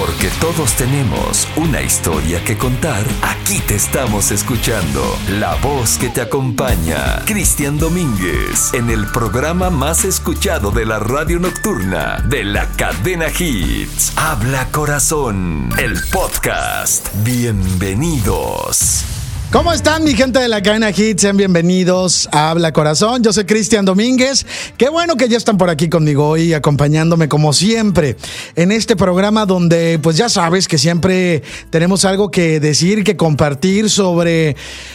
[0.00, 5.02] Porque todos tenemos una historia que contar, aquí te estamos escuchando.
[5.28, 11.38] La voz que te acompaña, Cristian Domínguez, en el programa más escuchado de la radio
[11.38, 14.14] nocturna de la cadena Hits.
[14.16, 17.06] Habla corazón, el podcast.
[17.22, 19.19] Bienvenidos.
[19.52, 21.18] ¿Cómo están mi gente de la cadena Hit?
[21.18, 23.20] Sean bienvenidos a Habla Corazón.
[23.24, 24.46] Yo soy Cristian Domínguez.
[24.76, 28.16] Qué bueno que ya están por aquí conmigo hoy acompañándome como siempre
[28.54, 33.90] en este programa donde pues ya sabes que siempre tenemos algo que decir, que compartir
[33.90, 34.54] sobre,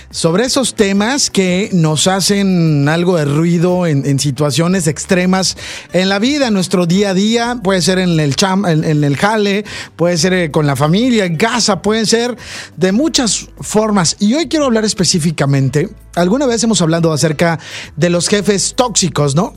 [0.10, 5.58] sobre esos temas que nos hacen algo de ruido en, en situaciones extremas
[5.91, 7.60] en la vida, en nuestro día a día.
[7.62, 9.66] Puede ser en el, cham, en, el jale,
[9.98, 12.38] puede ser eh, con la familia, en casa, pueden ser
[12.77, 14.16] de muchas formas.
[14.20, 17.59] Y hoy quiero hablar específicamente, alguna vez hemos hablado acerca
[17.95, 19.54] de los jefes tóxicos, ¿no?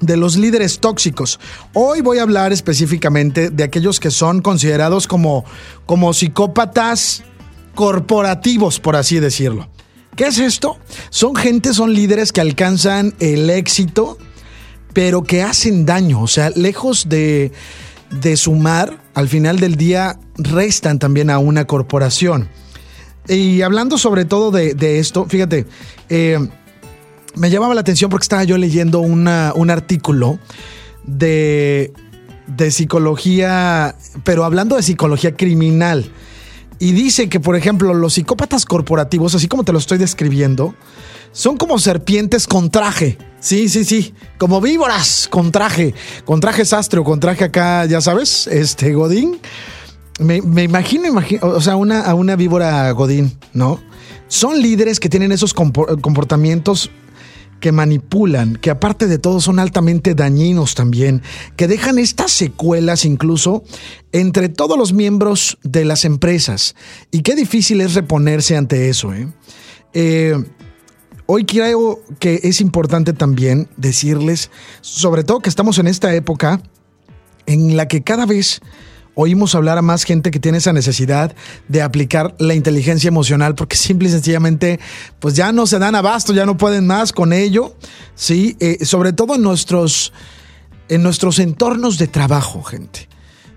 [0.00, 1.40] De los líderes tóxicos.
[1.72, 5.44] Hoy voy a hablar específicamente de aquellos que son considerados como,
[5.86, 7.22] como psicópatas
[7.74, 9.68] corporativos, por así decirlo.
[10.16, 10.78] ¿Qué es esto?
[11.10, 14.16] Son gente, son líderes que alcanzan el éxito,
[14.94, 16.22] pero que hacen daño.
[16.22, 17.52] O sea, lejos de,
[18.10, 22.48] de sumar, al final del día restan también a una corporación.
[23.28, 25.66] Y hablando sobre todo de, de esto, fíjate,
[26.08, 26.38] eh,
[27.34, 30.38] me llamaba la atención porque estaba yo leyendo un artículo
[31.04, 31.92] de,
[32.46, 36.10] de psicología, pero hablando de psicología criminal.
[36.78, 40.74] Y dice que, por ejemplo, los psicópatas corporativos, así como te lo estoy describiendo,
[41.32, 43.18] son como serpientes con traje.
[43.40, 44.14] Sí, sí, sí.
[44.38, 45.94] Como víboras con traje.
[46.24, 49.38] Con traje sastre o con traje acá, ya sabes, este Godín.
[50.18, 51.10] Me, imagino,
[51.42, 53.80] o sea, una, a una víbora Godín, ¿no?
[54.28, 56.90] Son líderes que tienen esos comportamientos
[57.60, 61.22] que manipulan, que aparte de todo son altamente dañinos también,
[61.56, 63.64] que dejan estas secuelas incluso
[64.12, 66.74] entre todos los miembros de las empresas.
[67.10, 69.12] Y qué difícil es reponerse ante eso.
[69.12, 69.28] ¿eh?
[69.94, 70.36] Eh,
[71.26, 74.50] hoy creo que es importante también decirles,
[74.80, 76.60] sobre todo que estamos en esta época
[77.46, 78.60] en la que cada vez
[79.16, 81.34] oímos hablar a más gente que tiene esa necesidad
[81.68, 84.78] de aplicar la inteligencia emocional porque simple y sencillamente
[85.18, 87.74] pues ya no se dan abasto, ya no pueden más con ello,
[88.14, 88.56] ¿sí?
[88.60, 90.12] Eh, sobre todo en nuestros,
[90.88, 93.08] en nuestros entornos de trabajo, gente.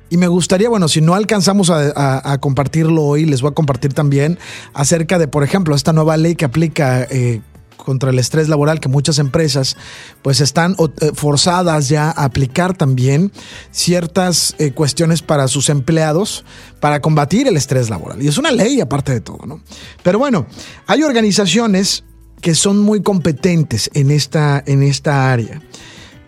[0.10, 4.40] Y me gustaría, bueno, si no alcanzamos a, compartirlo hoy, les voy a compartir también
[4.74, 7.42] acerca de, por ejemplo, esta nueva ley que aplica eh,
[7.84, 9.78] contra el estrés laboral que muchas empresas
[10.22, 10.76] pues están
[11.14, 13.32] forzadas ya a aplicar también
[13.72, 16.46] ciertas eh, cuestiones para sus empleados
[16.80, 18.22] para combatir el estrés laboral.
[18.22, 19.62] Y es una ley aparte de todo, ¿no?
[20.04, 20.46] Pero bueno,
[20.88, 22.04] hay organizaciones
[22.42, 25.62] que son muy competentes en esta, en esta área.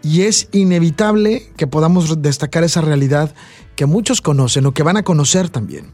[0.04, 3.34] Y es inevitable que podamos destacar esa realidad
[3.76, 5.92] que muchos conocen o que van a conocer también.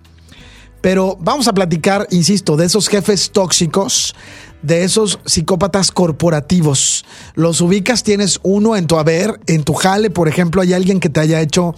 [0.82, 4.16] Pero vamos a platicar, insisto, de esos jefes tóxicos,
[4.62, 7.06] de esos psicópatas corporativos.
[7.36, 11.10] Los ubicas, tienes uno en tu haber, en tu jale, por ejemplo, hay alguien que
[11.10, 11.76] te haya hecho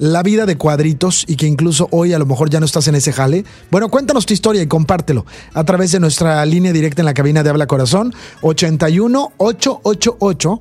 [0.00, 2.94] la vida de cuadritos y que incluso hoy a lo mejor ya no estás en
[2.94, 3.44] ese jale.
[3.70, 7.42] Bueno, cuéntanos tu historia y compártelo a través de nuestra línea directa en la cabina
[7.42, 10.60] de Habla Corazón 81 888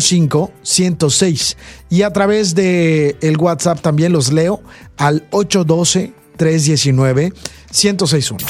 [0.00, 1.56] 05 106
[1.88, 4.60] y a través de el WhatsApp también los leo
[4.96, 7.32] al 812 319
[7.70, 8.44] 1061.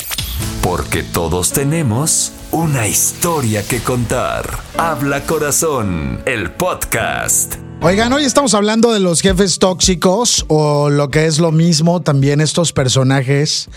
[0.63, 4.49] Porque todos tenemos una historia que contar.
[4.77, 7.57] Habla Corazón, el podcast.
[7.81, 12.41] Oigan, hoy estamos hablando de los jefes tóxicos o lo que es lo mismo, también
[12.41, 13.69] estos personajes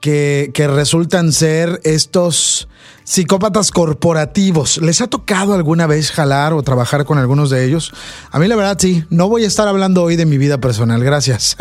[0.00, 2.68] que, resultan ser estos
[3.04, 4.78] psicópatas corporativos.
[4.78, 7.92] ¿Les ha tocado alguna vez jalar o trabajar con algunos de ellos?
[8.30, 11.02] A mí la verdad sí, no voy a estar hablando hoy de mi vida personal,
[11.02, 11.56] gracias.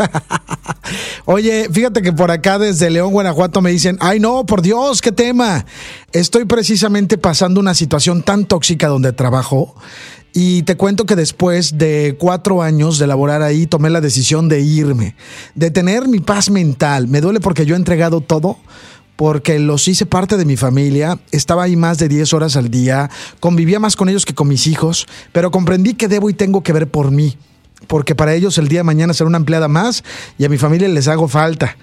[1.25, 5.11] Oye, fíjate que por acá desde León, Guanajuato me dicen, ay no, por Dios, qué
[5.11, 5.65] tema.
[6.11, 9.75] Estoy precisamente pasando una situación tan tóxica donde trabajo.
[10.39, 14.59] Y te cuento que después de cuatro años de laborar ahí, tomé la decisión de
[14.59, 15.15] irme,
[15.55, 17.07] de tener mi paz mental.
[17.07, 18.59] Me duele porque yo he entregado todo,
[19.15, 23.09] porque los hice parte de mi familia, estaba ahí más de 10 horas al día,
[23.39, 26.71] convivía más con ellos que con mis hijos, pero comprendí que debo y tengo que
[26.71, 27.35] ver por mí,
[27.87, 30.03] porque para ellos el día de mañana será una empleada más
[30.37, 31.75] y a mi familia les hago falta.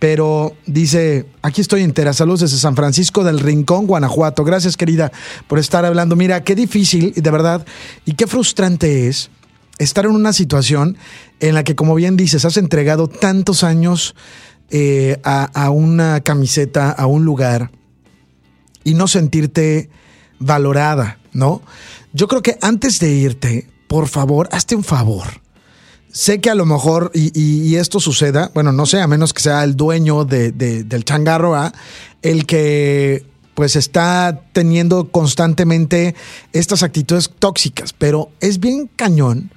[0.00, 4.44] Pero dice, aquí estoy entera, saludos desde San Francisco del Rincón, Guanajuato.
[4.44, 5.12] Gracias querida
[5.46, 6.16] por estar hablando.
[6.16, 7.66] Mira, qué difícil, de verdad,
[8.06, 9.30] y qué frustrante es
[9.78, 10.96] estar en una situación
[11.38, 14.14] en la que, como bien dices, has entregado tantos años
[14.70, 17.70] eh, a, a, una camiseta, a un lugar,
[18.84, 19.90] y no sentirte
[20.38, 21.60] valorada, ¿no?
[22.14, 25.42] Yo creo que antes de irte, por favor, hazte un favor.
[26.12, 29.64] Sé que a lo mejor, y, esto suceda, bueno, no sé, a menos que sea
[29.64, 31.72] el dueño de, del changarro, ¿ah?
[32.22, 33.24] el que
[33.54, 36.14] pues está teniendo constantemente
[36.52, 39.52] estas actitudes tóxicas, pero es bien cañón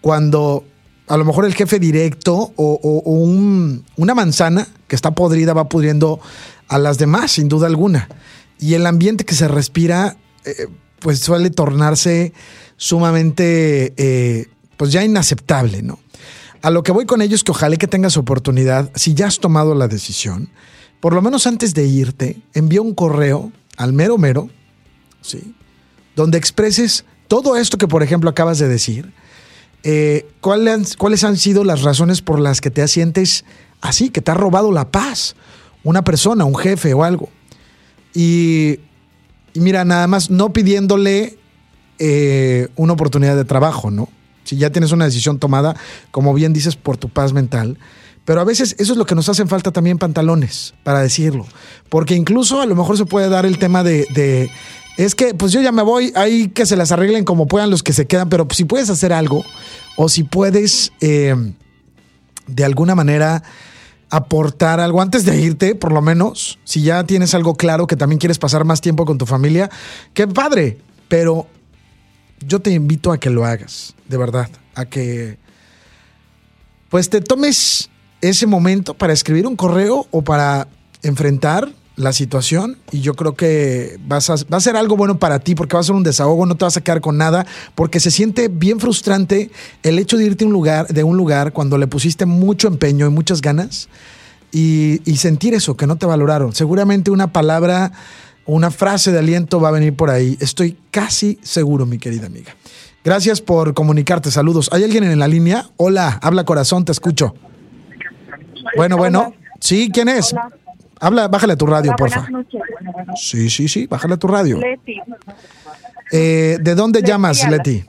[0.00, 0.64] cuando
[1.06, 2.78] a lo mejor el jefe directo o,
[3.96, 6.20] una manzana que está podrida va pudriendo
[6.68, 8.08] a las demás, sin duda alguna.
[8.58, 10.68] Y el ambiente que se respira, eh,
[11.00, 12.32] pues suele tornarse
[12.76, 14.46] sumamente, eh,
[14.82, 16.00] pues ya inaceptable, ¿no?
[16.60, 19.38] A lo que voy con ellos es que ojalá que tengas oportunidad, si ya has
[19.38, 20.48] tomado la decisión,
[20.98, 24.50] por lo menos antes de irte, envía un correo al mero mero,
[25.20, 25.54] ¿sí?
[26.16, 29.12] Donde expreses todo esto que, por ejemplo, acabas de decir.
[29.84, 33.44] Eh, ¿cuáles, ¿Cuáles han sido las razones por las que te sientes
[33.82, 35.36] así, que te ha robado la paz?
[35.84, 37.28] Una persona, un jefe o algo.
[38.14, 38.80] Y,
[39.54, 41.38] mira, nada más no pidiéndole
[42.00, 44.08] eh, una oportunidad de trabajo, ¿no?
[44.44, 45.76] Si ya tienes una decisión tomada,
[46.10, 47.78] como bien dices, por tu paz mental,
[48.24, 51.46] pero a veces eso es lo que nos hacen falta también pantalones, para decirlo.
[51.88, 54.50] Porque incluso a lo mejor se puede dar el tema de,
[54.96, 57.82] es que pues yo ya me voy, hay que se las arreglen como puedan los
[57.82, 59.44] que se quedan, pero si puedes hacer algo
[59.96, 61.34] o si puedes eh,
[62.46, 63.42] de alguna manera
[64.10, 68.18] aportar algo antes de irte, por lo menos, si ya tienes algo claro que también
[68.18, 69.70] quieres pasar más tiempo con tu familia,
[70.12, 70.78] qué padre,
[71.08, 71.46] pero
[72.46, 75.38] yo te invito a que lo hagas, de verdad, a que
[76.88, 77.90] pues te tomes
[78.20, 80.68] ese momento para escribir un correo o para
[81.02, 85.38] enfrentar la situación y yo creo que vas a, va a ser algo bueno para
[85.40, 88.00] ti porque va a ser un desahogo, no te vas a quedar con nada porque
[88.00, 89.50] se siente bien frustrante
[89.82, 93.10] el hecho de irte un lugar, de un lugar cuando le pusiste mucho empeño y
[93.10, 93.88] muchas ganas
[94.54, 96.54] y sentir eso, que no te valoraron.
[96.54, 97.90] Seguramente una palabra,
[98.46, 100.36] una frase de aliento va a venir por ahí.
[100.40, 102.54] Estoy casi seguro, mi querida amiga.
[103.04, 104.30] Gracias por comunicarte.
[104.30, 104.68] Saludos.
[104.72, 105.66] ¿Hay alguien en la línea?
[105.76, 107.34] Hola, habla corazón, te escucho.
[108.76, 109.34] Bueno, bueno.
[109.60, 110.34] Sí, ¿quién es?
[111.00, 112.46] Habla, bájale a tu radio, por favor.
[113.16, 114.58] Sí, sí, sí, bájale a tu radio.
[114.58, 115.00] Leti.
[116.12, 117.84] Eh, ¿De dónde llamas, Leti?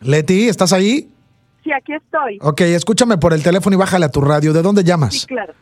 [0.00, 1.08] Leti, ¿estás ahí?
[1.62, 2.38] Sí, aquí estoy.
[2.40, 4.52] Ok, escúchame por el teléfono y bájale a tu radio.
[4.52, 5.14] ¿De dónde llamas?
[5.14, 5.52] Sí, claro.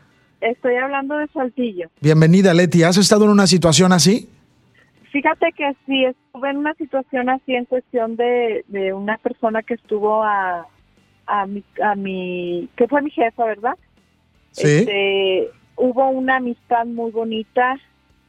[0.40, 1.88] Estoy hablando de Saltillo.
[2.00, 2.82] Bienvenida, Leti.
[2.82, 4.28] ¿Has estado en una situación así?
[5.10, 9.74] Fíjate que sí, estuve en una situación así en cuestión de, de una persona que
[9.74, 10.66] estuvo a,
[11.26, 13.74] a mi, a mi, que fue mi jefa, ¿verdad?
[14.52, 14.66] Sí.
[14.68, 17.76] Este, hubo una amistad muy bonita,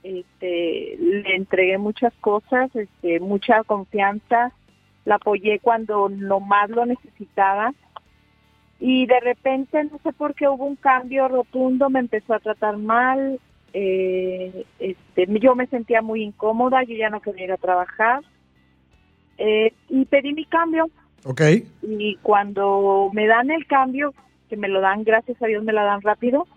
[0.03, 4.51] este, le entregué muchas cosas, este, mucha confianza,
[5.05, 7.73] la apoyé cuando lo más lo necesitaba
[8.79, 12.77] y de repente no sé por qué hubo un cambio rotundo, me empezó a tratar
[12.77, 13.39] mal,
[13.73, 18.21] eh, este, yo me sentía muy incómoda, yo ya no quería ir a trabajar
[19.37, 20.89] eh, y pedí mi cambio
[21.25, 21.41] Ok.
[21.81, 24.13] Y cuando me dan el cambio,
[24.49, 26.47] que me lo dan, gracias a Dios me la dan rápido,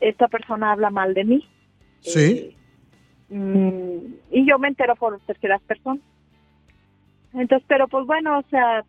[0.00, 1.48] esta persona habla mal de mí.
[2.00, 2.56] Sí.
[3.30, 6.02] Eh, mm, y yo me entero por terceras personas.
[7.32, 8.84] Entonces, pero pues bueno, o sea,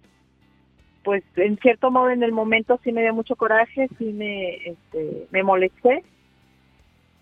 [1.05, 5.27] pues en cierto modo en el momento sí me dio mucho coraje, sí me, este,
[5.31, 6.03] me molesté.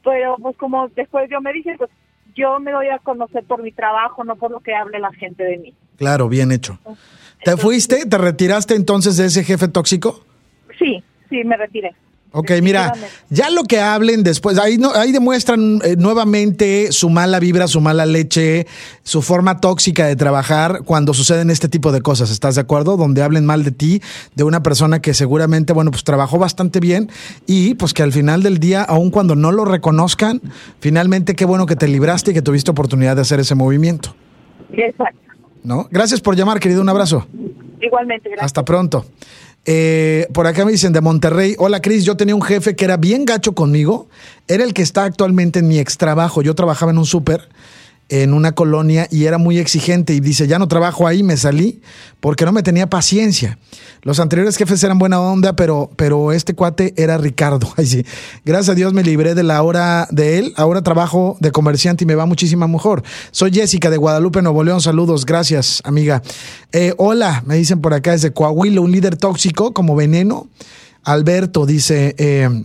[0.04, 1.92] Pero pues como después yo me dije, pues
[2.34, 5.44] yo me doy a conocer por mi trabajo, no por lo que hable la gente
[5.44, 5.74] de mí.
[5.98, 6.80] Claro, bien hecho.
[7.44, 8.06] ¿Te fuiste?
[8.06, 10.26] ¿Te retiraste entonces de ese jefe tóxico?
[10.80, 11.94] Sí, sí, me retiré.
[12.36, 12.94] Ok, mira,
[13.30, 17.80] ya lo que hablen después, ahí, no, ahí demuestran eh, nuevamente su mala vibra, su
[17.80, 18.66] mala leche,
[19.04, 22.98] su forma tóxica de trabajar cuando suceden este tipo de cosas, ¿estás de acuerdo?
[22.98, 24.02] Donde hablen mal de ti,
[24.34, 27.12] de una persona que seguramente, bueno, pues trabajó bastante bien
[27.46, 30.42] y pues que al final del día, aun cuando no lo reconozcan,
[30.80, 34.16] finalmente qué bueno que te libraste y que tuviste oportunidad de hacer ese movimiento.
[34.72, 35.20] Exacto.
[35.64, 35.88] ¿No?
[35.92, 37.28] Gracias por llamar, querido, un abrazo.
[37.80, 38.46] Igualmente, gracias.
[38.46, 39.06] Hasta pronto.
[39.66, 42.98] Eh, por acá me dicen de Monterrey, hola Cris, yo tenía un jefe que era
[42.98, 44.08] bien gacho conmigo,
[44.48, 47.48] era el que está actualmente en mi ex trabajo, yo trabajaba en un súper
[48.22, 51.82] en una colonia y era muy exigente y dice, ya no trabajo ahí, me salí
[52.20, 53.58] porque no me tenía paciencia.
[54.04, 57.74] Los anteriores jefes eran buena onda, pero, pero este cuate era Ricardo.
[57.78, 58.06] Ay, sí.
[58.46, 60.54] Gracias a Dios me libré de la hora de él.
[60.58, 63.02] Ahora trabajo de comerciante y me va muchísimo mejor.
[63.32, 64.80] Soy Jessica de Guadalupe, Nuevo León.
[64.80, 65.26] Saludos.
[65.26, 66.22] Gracias, amiga.
[66.72, 70.48] Eh, hola, me dicen por acá desde Coahuila, un líder tóxico como veneno.
[71.04, 72.64] Alberto dice, eh,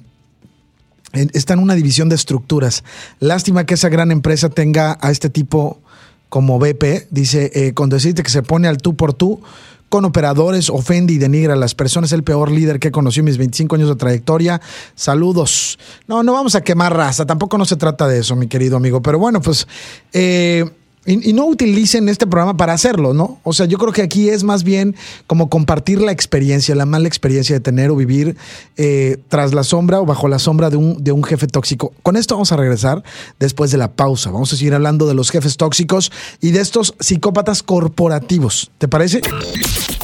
[1.12, 2.84] está en una división de estructuras.
[3.20, 5.80] Lástima que esa gran empresa tenga a este tipo
[6.28, 7.08] como BP.
[7.10, 9.40] Dice, eh, con decirte que se pone al tú por tú
[9.88, 12.12] con operadores, ofende y denigra a las personas.
[12.12, 14.60] El peor líder que he conocido en mis 25 años de trayectoria.
[14.94, 15.78] Saludos.
[16.06, 17.24] No, no vamos a quemar raza.
[17.24, 19.02] Tampoco no se trata de eso, mi querido amigo.
[19.02, 19.66] Pero bueno, pues...
[20.12, 20.64] Eh,
[21.08, 23.40] y, no utilicen este programa para hacerlo, ¿no?
[23.42, 24.94] O sea, yo creo que aquí es más bien
[25.26, 28.36] como compartir la experiencia, la mala experiencia de tener o vivir
[28.76, 31.94] eh, tras la sombra o bajo la sombra de un, de un jefe tóxico.
[32.02, 33.02] Con esto vamos a regresar
[33.38, 34.30] después de la pausa.
[34.30, 36.12] Vamos a seguir hablando de los jefes tóxicos
[36.42, 38.70] y de estos psicópatas corporativos.
[38.76, 39.22] ¿Te parece?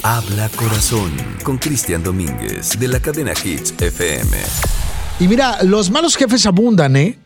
[0.02, 4.38] Habla Corazón con Cristian Domínguez de la cadena Hits FM.
[5.20, 7.18] Y mira, los malos jefes abundan, ¿eh?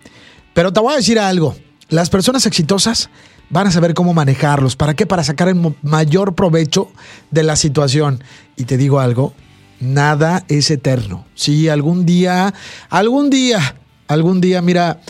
[0.52, 1.54] Pero te voy a decir algo.
[1.88, 3.08] Las personas exitosas
[3.50, 4.76] van a saber cómo manejarlos.
[4.76, 5.06] ¿Para qué?
[5.06, 6.90] Para sacar el mayor provecho
[7.30, 8.22] de la situación.
[8.56, 9.32] Y te digo algo,
[9.80, 11.24] nada es eterno.
[11.34, 12.54] Sí, algún día,
[12.90, 13.76] algún día,
[14.06, 15.00] algún día, mira,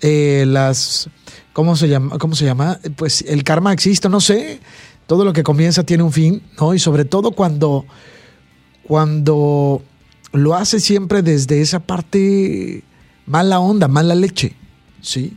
[0.00, 1.08] eh, las,
[1.52, 2.18] ¿cómo se llama?
[2.18, 2.78] ¿Cómo se llama?
[2.96, 4.60] Pues el karma existe, no sé.
[5.06, 6.74] Todo lo que comienza tiene un fin, ¿no?
[6.74, 7.86] Y sobre todo cuando,
[8.82, 9.82] cuando
[10.32, 12.84] lo hace siempre desde esa parte
[13.26, 14.54] mala onda, mala leche,
[15.00, 15.36] ¿sí?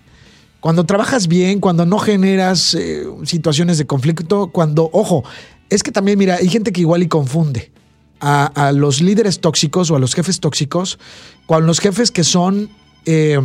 [0.62, 5.24] Cuando trabajas bien, cuando no generas eh, situaciones de conflicto, cuando, ojo,
[5.72, 7.72] es que también, mira, hay gente que igual y confunde
[8.20, 11.00] a, los líderes tóxicos o a los jefes tóxicos
[11.48, 12.70] con los jefes que son,
[13.08, 13.40] eh,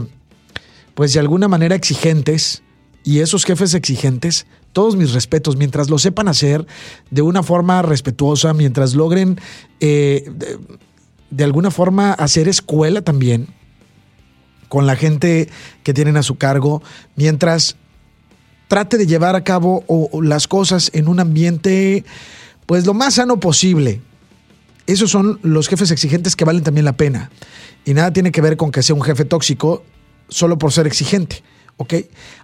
[0.94, 2.62] pues de alguna manera exigentes.
[3.02, 6.66] Y esos jefes exigentes, todos mis respetos, mientras lo sepan hacer
[7.10, 9.40] de una forma respetuosa, mientras logren
[9.80, 10.30] eh,
[11.30, 13.46] de alguna forma hacer escuela también,
[14.68, 15.48] con la gente
[15.82, 16.82] que tienen a su cargo,
[17.14, 17.76] mientras
[18.68, 19.84] trate de llevar a cabo
[20.22, 22.04] las cosas en un ambiente
[22.66, 24.00] pues lo más sano posible.
[24.86, 27.30] Esos son los jefes exigentes que valen también la pena.
[27.84, 29.84] Y nada tiene que ver con que sea un jefe tóxico
[30.28, 31.42] solo por ser exigente.
[31.76, 31.94] ¿ok?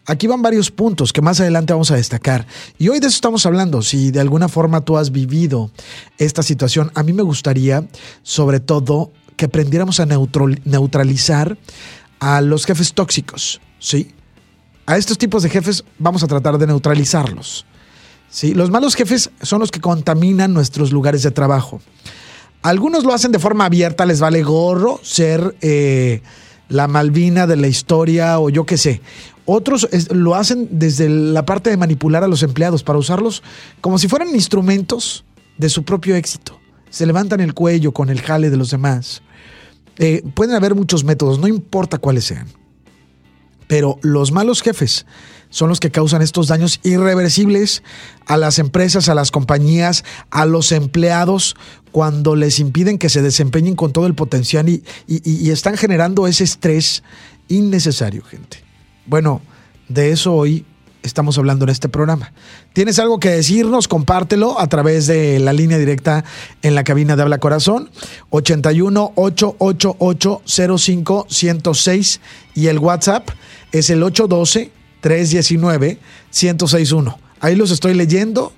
[0.06, 2.46] Aquí van varios puntos que más adelante vamos a destacar.
[2.78, 3.82] Y hoy de eso estamos hablando.
[3.82, 5.70] Si de alguna forma tú has vivido
[6.18, 7.86] esta situación, a mí me gustaría,
[8.22, 11.56] sobre todo, que aprendiéramos a neutralizar
[12.22, 14.12] a los jefes tóxicos, ¿sí?
[14.86, 17.66] A estos tipos de jefes vamos a tratar de neutralizarlos.
[18.30, 18.54] ¿sí?
[18.54, 21.80] Los malos jefes son los que contaminan nuestros lugares de trabajo.
[22.62, 26.22] Algunos lo hacen de forma abierta, les vale gorro ser eh,
[26.68, 29.00] la Malvina de la historia o yo qué sé.
[29.44, 33.42] Otros lo hacen desde la parte de manipular a los empleados para usarlos
[33.80, 35.24] como si fueran instrumentos
[35.58, 36.60] de su propio éxito.
[36.88, 39.22] Se levantan el cuello con el jale de los demás.
[39.99, 42.49] Eh, pueden haber muchos métodos, no importa cuáles sean.
[43.66, 45.06] Pero los malos jefes
[45.50, 47.82] son los que causan estos daños irreversibles
[48.26, 51.56] a las empresas, a las compañías, a los empleados,
[51.90, 56.44] cuando les impiden que se desempeñen con todo el potencial y, y están generando ese
[56.44, 57.02] estrés
[57.49, 58.64] innecesario, gente.
[59.04, 59.42] Bueno,
[59.88, 60.64] de eso hoy
[61.02, 62.32] estamos hablando en este programa.
[62.73, 63.88] ¿Tienes algo que decirnos?
[63.88, 66.25] Compártelo a través de la línea directa
[66.62, 67.90] en la cabina de Habla Corazón,
[68.30, 70.42] 81 888
[70.78, 72.21] 05 106
[72.54, 73.28] y el WhatsApp
[73.73, 75.99] es el 812 319
[76.30, 77.18] 1061.
[77.40, 78.52] Ahí los estoy leyendo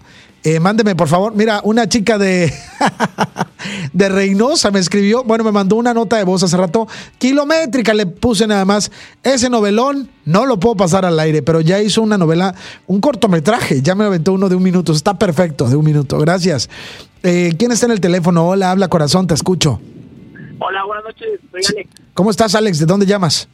[0.44, 1.34] eh, mándeme, por favor.
[1.34, 2.52] Mira, una chica de,
[3.94, 6.86] de Reynosa me escribió, bueno, me mandó una nota de voz hace rato,
[7.18, 8.92] kilométrica, le puse nada más.
[9.22, 12.54] Ese novelón no lo puedo pasar al aire, pero ya hizo una novela,
[12.86, 16.68] un cortometraje, ya me aventó uno de un minuto, está perfecto, de un minuto, gracias.
[17.22, 18.46] Eh, ¿Quién está en el teléfono?
[18.46, 19.80] Hola, habla corazón, te escucho.
[20.58, 21.90] Hola, buenas noches, soy Alex.
[22.12, 22.78] ¿Cómo estás, Alex?
[22.78, 23.48] ¿De dónde llamas?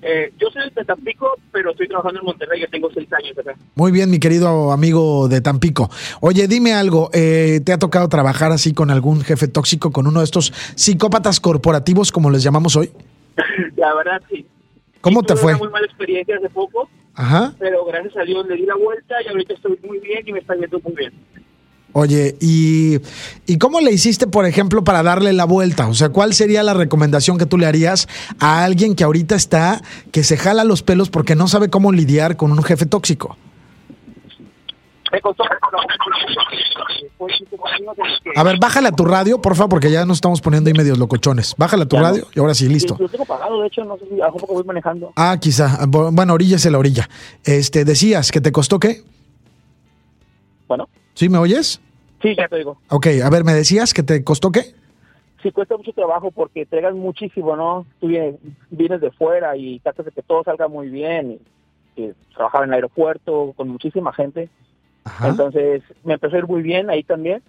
[0.00, 3.56] Eh, yo soy de Tampico, pero estoy trabajando en Monterrey, ya tengo seis años acá.
[3.74, 5.90] Muy bien, mi querido amigo de Tampico.
[6.20, 10.20] Oye, dime algo, eh, ¿te ha tocado trabajar así con algún jefe tóxico, con uno
[10.20, 12.90] de estos psicópatas corporativos, como les llamamos hoy?
[13.76, 14.46] la verdad, sí.
[15.00, 15.52] ¿Cómo te fue?
[15.52, 17.54] Una muy mala experiencia hace poco, Ajá.
[17.58, 20.40] pero gracias a Dios le di la vuelta y ahorita estoy muy bien y me
[20.40, 21.12] está yendo muy bien.
[21.92, 22.98] Oye, ¿y,
[23.46, 25.88] ¿y cómo le hiciste, por ejemplo, para darle la vuelta?
[25.88, 29.80] O sea, ¿cuál sería la recomendación que tú le harías a alguien que ahorita está,
[30.12, 33.36] que se jala los pelos porque no sabe cómo lidiar con un jefe tóxico?
[38.36, 40.98] A ver, bájale a tu radio, por favor, porque ya nos estamos poniendo ahí medios
[40.98, 41.54] locochones.
[41.56, 42.96] Bájale a tu radio y ahora sí, listo.
[42.98, 45.12] Lo tengo pagado, de hecho, no sé si a poco voy manejando.
[45.16, 45.86] Ah, quizá.
[45.86, 47.08] Bueno, orilla es la orilla.
[47.44, 49.02] Este, decías que te costó qué?
[50.68, 50.88] Bueno.
[51.18, 51.80] ¿Sí me oyes?
[52.22, 52.78] Sí, ya te digo.
[52.90, 54.72] Ok, a ver, ¿me decías que te costó qué?
[55.42, 57.86] Sí, cuesta mucho trabajo porque entregas muchísimo, ¿no?
[57.98, 58.36] Tú vienes,
[58.70, 61.40] vienes de fuera y tratas de que todo salga muy bien.
[61.96, 64.48] Y, trabajaba en el aeropuerto con muchísima gente.
[65.20, 67.42] Entonces me empezó a ir muy bien ahí también.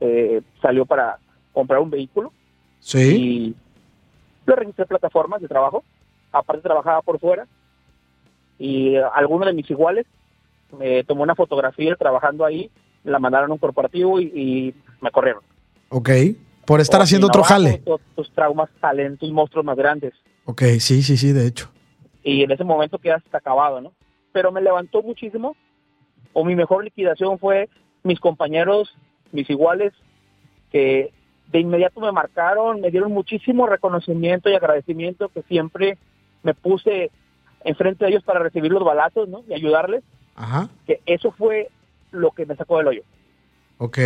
[0.00, 1.20] Eh, salió para
[1.52, 2.32] comprar un vehículo.
[2.80, 3.16] Sí.
[3.16, 3.54] Y
[4.44, 5.84] lo registré plataformas de trabajo.
[6.32, 7.46] Aparte trabajaba por fuera.
[8.58, 10.04] Y alguno de mis iguales
[10.76, 12.72] me tomó una fotografía trabajando ahí
[13.04, 15.42] la mandaron a un corporativo y, me corrieron.
[15.90, 16.10] Ok,
[16.66, 17.82] por estar haciendo otro jale.
[18.14, 20.12] Tus, traumas salen, tus monstruos más grandes.
[20.44, 21.70] Ok, sí, sí, sí, de hecho.
[22.22, 23.92] Y en ese momento quedas acabado, ¿no?
[24.32, 25.56] Pero me levantó muchísimo
[26.32, 27.68] o mi mejor liquidación fue
[28.02, 28.94] mis compañeros,
[29.32, 29.92] mis iguales,
[30.70, 31.12] que
[31.50, 35.98] de inmediato me marcaron, me dieron muchísimo reconocimiento y agradecimiento que siempre
[36.42, 37.10] me puse
[37.64, 39.42] enfrente de ellos para recibir los balazos, ¿no?
[39.48, 40.04] Y ayudarles.
[40.34, 40.68] Ajá.
[40.86, 41.70] Que eso fue
[42.10, 43.02] lo que me sacó del hoyo.
[43.78, 43.98] Ok.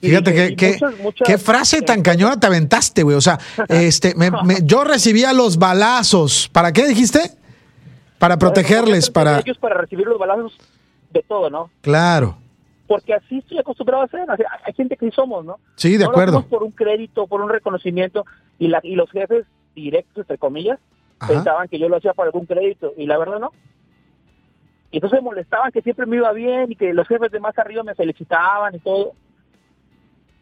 [0.00, 0.76] Fíjate que,
[1.24, 3.16] qué frase tan cañona te aventaste, güey.
[3.16, 3.38] O sea,
[3.68, 4.14] este,
[4.64, 6.48] yo recibía los balazos.
[6.52, 7.20] ¿Para qué dijiste?
[8.18, 9.40] Para protegerles, para...
[9.40, 10.56] Ellos para recibir los balazos
[11.10, 11.70] de todo, ¿no?
[11.82, 12.38] Claro.
[12.86, 14.26] Porque así estoy acostumbrado a hacer.
[14.64, 15.58] Hay gente que sí somos, ¿no?
[15.74, 16.46] Sí, de acuerdo.
[16.46, 18.24] por un crédito, por un reconocimiento.
[18.58, 20.78] Y, la, y los jefes directos, entre comillas,
[21.26, 22.94] pensaban que yo lo hacía por algún crédito.
[22.96, 23.52] Y la verdad no.
[24.90, 27.58] Y entonces me molestaban que siempre me iba bien y que los jefes de más
[27.58, 29.12] arriba me felicitaban y todo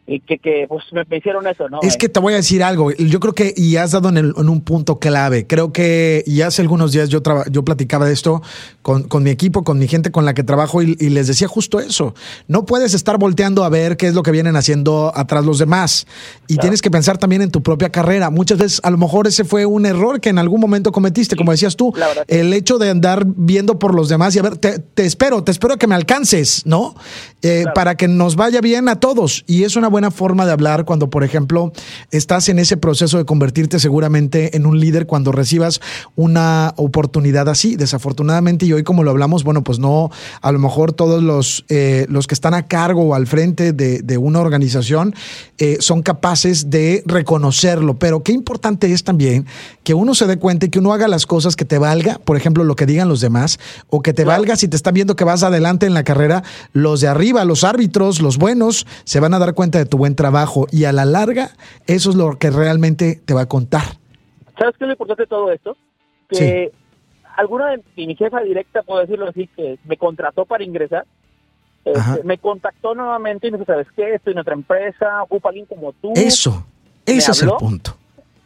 [0.07, 1.79] y que, que pues, me, hicieron eso, ¿no?
[1.81, 4.61] Es que te voy a decir algo, yo creo que, y has dado en, un
[4.61, 8.43] punto clave, creo que, y hace algunos días yo, yo platicaba de esto
[8.83, 11.79] con, con, mi equipo, con mi gente con la que trabajo y, les decía justo
[11.79, 12.13] eso,
[12.47, 16.05] no puedes estar volteando a ver qué es lo que vienen haciendo atrás los demás
[16.47, 19.43] y tienes que pensar también en tu propia carrera, muchas veces a lo mejor ese
[19.43, 21.93] fue un error que en algún momento cometiste, como decías tú,
[22.27, 25.77] el hecho de andar viendo por los demás y a ver, te, espero, te espero
[25.77, 26.95] que me alcances, ¿no?
[27.41, 30.83] Eh, para que nos vaya bien a todos y es una buena forma de hablar
[30.83, 31.71] cuando, por ejemplo,
[32.11, 35.79] estás en ese proceso de convertirte seguramente en un líder cuando recibas
[36.17, 37.77] una oportunidad así.
[37.77, 40.11] Desafortunadamente, y hoy como lo hablamos, bueno, pues no,
[40.41, 44.17] a lo mejor todos los, eh, los que están a cargo o al frente de,
[44.17, 45.15] una organización
[45.59, 47.97] eh, son capaces de reconocerlo.
[47.97, 49.45] Pero qué importante es también
[49.85, 52.35] que uno se dé cuenta y que uno haga las cosas que te valga, por
[52.35, 53.59] ejemplo, lo que digan los demás,
[53.89, 56.99] o que te valga si te están viendo que vas adelante en la carrera, los
[56.99, 60.67] de arriba, los árbitros, los buenos, se van a dar cuenta de tu buen trabajo
[60.71, 61.51] y a la larga
[61.87, 63.83] eso es lo que realmente te va a contar.
[64.57, 65.77] ¿Sabes qué es lo importante de todo esto?
[66.29, 66.71] Que
[67.37, 71.05] alguna de mi jefa directa, puedo decirlo así, que me contrató para ingresar,
[71.83, 74.15] este, me contactó nuevamente y me dijo, ¿sabes qué?
[74.15, 76.13] Estoy en otra empresa, ocupa alguien como tú.
[76.15, 76.65] Eso,
[77.05, 77.95] ese es el punto.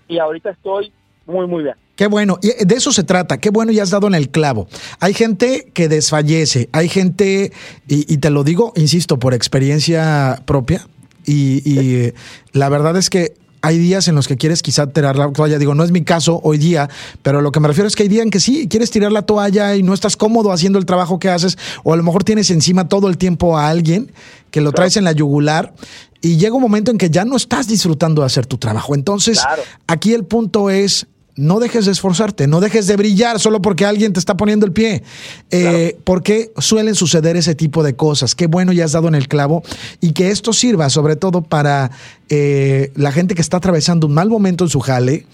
[0.07, 0.91] Y ahorita estoy
[1.25, 1.75] muy, muy bien.
[1.95, 4.67] Qué bueno, y de eso se trata, qué bueno y has dado en el clavo.
[5.01, 7.51] Hay gente que desfallece, hay gente,
[7.87, 10.87] y, y te lo digo, insisto, por experiencia propia,
[11.25, 12.13] y,
[12.53, 15.57] la verdad es que hay días en los que quieres quizá tirar la toalla.
[15.57, 16.89] Digo, no es mi caso hoy día,
[17.21, 19.23] pero lo que me refiero es que hay días en que sí, quieres tirar la
[19.23, 22.51] toalla y no estás cómodo haciendo el trabajo que haces, o a lo mejor tienes
[22.51, 24.11] encima todo el tiempo a alguien
[24.49, 25.73] que lo traes en la yugular
[26.21, 28.95] y llega un momento en que ya no estás disfrutando de hacer tu trabajo.
[28.95, 29.41] Entonces,
[29.87, 31.07] aquí el punto es
[31.39, 34.73] no dejes de esforzarte, no dejes de brillar solo porque alguien te está poniendo el
[34.73, 35.03] pie.
[35.51, 38.35] Eh, porque suelen suceder ese tipo de cosas.
[38.35, 39.63] Qué bueno ya has dado en el clavo
[40.01, 41.91] y que esto sirva sobre todo para
[42.29, 45.25] eh, la gente que está atravesando un mal momento en su jale,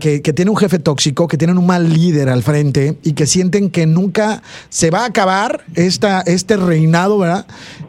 [0.00, 3.70] que, tiene un jefe tóxico, que tienen un mal líder al frente y que sienten
[3.70, 7.46] que nunca se va a acabar esta, este reinado, ¿verdad?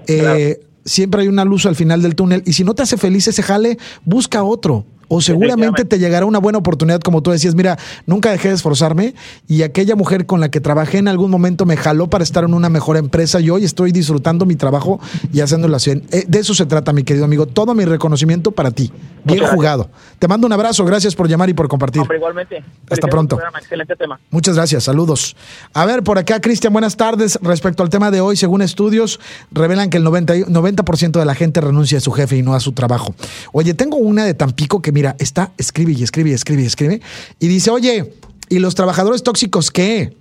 [0.07, 3.27] Eh, siempre hay una luz al final del túnel y si no te hace feliz
[3.27, 7.77] ese jale, busca otro o seguramente te llegará una buena oportunidad, como tú decías, mira,
[8.07, 9.13] nunca dejé de esforzarme
[9.47, 12.55] y aquella mujer con la que trabajé en algún momento me jaló para estar en
[12.55, 14.99] una mejor empresa y hoy estoy disfrutando mi trabajo
[15.31, 15.91] y haciéndolo así.
[15.91, 17.45] Eh, de eso se trata, mi querido amigo.
[17.45, 18.91] Todo mi reconocimiento para ti.
[19.23, 19.89] Bien jugado.
[20.17, 22.01] Te mando un abrazo, gracias por llamar y por compartir.
[22.15, 22.63] igualmente.
[22.89, 23.39] Hasta pronto.
[23.59, 24.19] Excelente tema.
[24.31, 25.35] Muchas gracias, saludos.
[25.73, 27.37] A ver, por acá, Cristian, buenas tardes.
[27.41, 29.19] Respecto al tema de hoy, según estudios,
[29.51, 32.59] revelan que el 90%, 90 de la gente renuncia a su jefe y no a
[32.59, 33.13] su trabajo.
[33.51, 37.01] Oye, tengo una de Tampico que, mira, está, escribe y escribe y escribe y escribe,
[37.39, 38.13] y dice, oye,
[38.49, 40.15] ¿y los trabajadores tóxicos qué?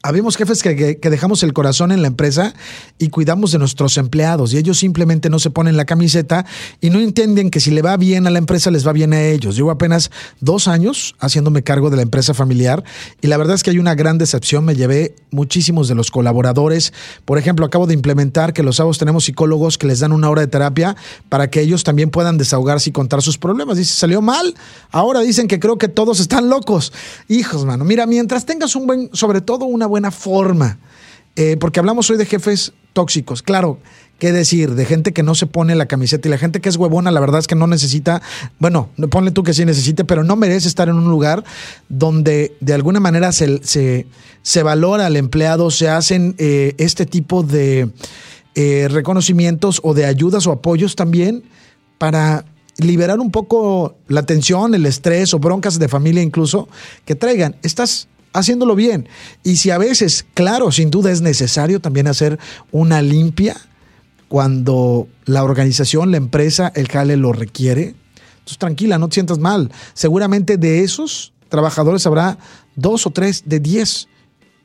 [0.00, 2.54] Habemos jefes que, dejamos el corazón en la empresa
[2.98, 6.46] y cuidamos de nuestros empleados y ellos simplemente no se ponen la camiseta
[6.80, 9.20] y no entienden que si le va bien a la empresa les va bien a
[9.24, 9.56] ellos.
[9.56, 12.84] Llevo apenas dos años haciéndome cargo de la empresa familiar
[13.20, 14.64] y la verdad es que hay una gran decepción.
[14.64, 16.92] Me llevé muchísimos de los colaboradores.
[17.24, 20.42] Por ejemplo, acabo de implementar que los sábados tenemos psicólogos que les dan una hora
[20.42, 20.94] de terapia
[21.28, 23.76] para que ellos también puedan desahogarse y contar sus problemas.
[23.76, 24.54] Dice, salió mal.
[24.92, 26.92] Ahora dicen que creo que todos están locos.
[27.26, 27.84] Hijos, mano.
[27.84, 30.78] Mira, mientras tengas un buen, sobre todo una buena forma.
[31.36, 33.42] Eh, porque hablamos hoy de jefes tóxicos.
[33.42, 33.78] Claro,
[34.18, 34.74] ¿qué decir?
[34.74, 37.20] De gente que no se pone la camiseta y la gente que es huevona, la
[37.20, 38.22] verdad es que no necesita,
[38.58, 41.44] bueno, ponle tú que sí necesite, pero no merece estar en un lugar
[41.88, 47.90] donde de alguna manera se, se, valora al empleado, se hacen eh, este tipo de
[48.56, 51.44] eh, reconocimientos o de ayudas o apoyos también
[51.98, 52.44] para
[52.78, 56.68] liberar un poco la tensión, el estrés o broncas de familia incluso
[57.04, 57.54] que traigan.
[57.62, 59.08] Estas haciéndolo bien.
[59.42, 62.38] Y si a veces, claro, sin duda es necesario también hacer
[62.70, 63.56] una limpia
[64.28, 67.94] cuando la organización, la empresa, el jale lo requiere.
[68.38, 69.70] Entonces, tranquila, no te sientas mal.
[69.94, 72.38] Seguramente de esos trabajadores habrá
[72.76, 74.08] dos o tres de diez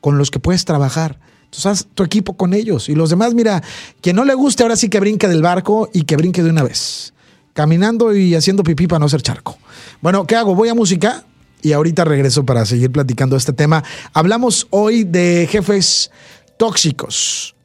[0.00, 1.18] con los que puedes trabajar.
[1.44, 2.88] Entonces haz tu equipo con ellos.
[2.88, 3.62] Y los demás, mira,
[4.00, 6.62] quien no le guste, ahora sí que brinque del barco y que brinque de una
[6.62, 7.14] vez.
[7.52, 9.56] Caminando y haciendo pipí para no ser charco.
[10.02, 10.54] Bueno, ¿qué hago?
[10.54, 11.24] Voy a música
[11.64, 13.82] y ahorita regreso para seguir platicando este tema.
[14.12, 16.10] Hablamos hoy de jefes
[16.58, 17.56] tóxicos,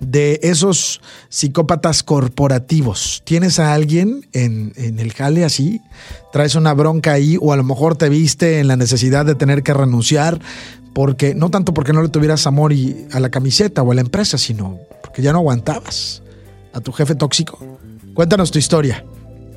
[0.00, 3.22] de esos psicópatas corporativos.
[3.24, 5.80] ¿Tienes a alguien en, el jale así?
[6.32, 7.38] ¿Traes una bronca ahí?
[7.40, 10.40] O a lo mejor te viste en la necesidad de tener que renunciar
[10.92, 14.00] porque, no tanto porque no le tuvieras amor y, a la camiseta o a la
[14.00, 16.22] empresa, sino porque ya no aguantabas
[16.74, 17.78] a tu jefe tóxico.
[18.14, 19.04] Cuéntanos tu historia.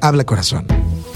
[0.01, 0.67] Habla corazón.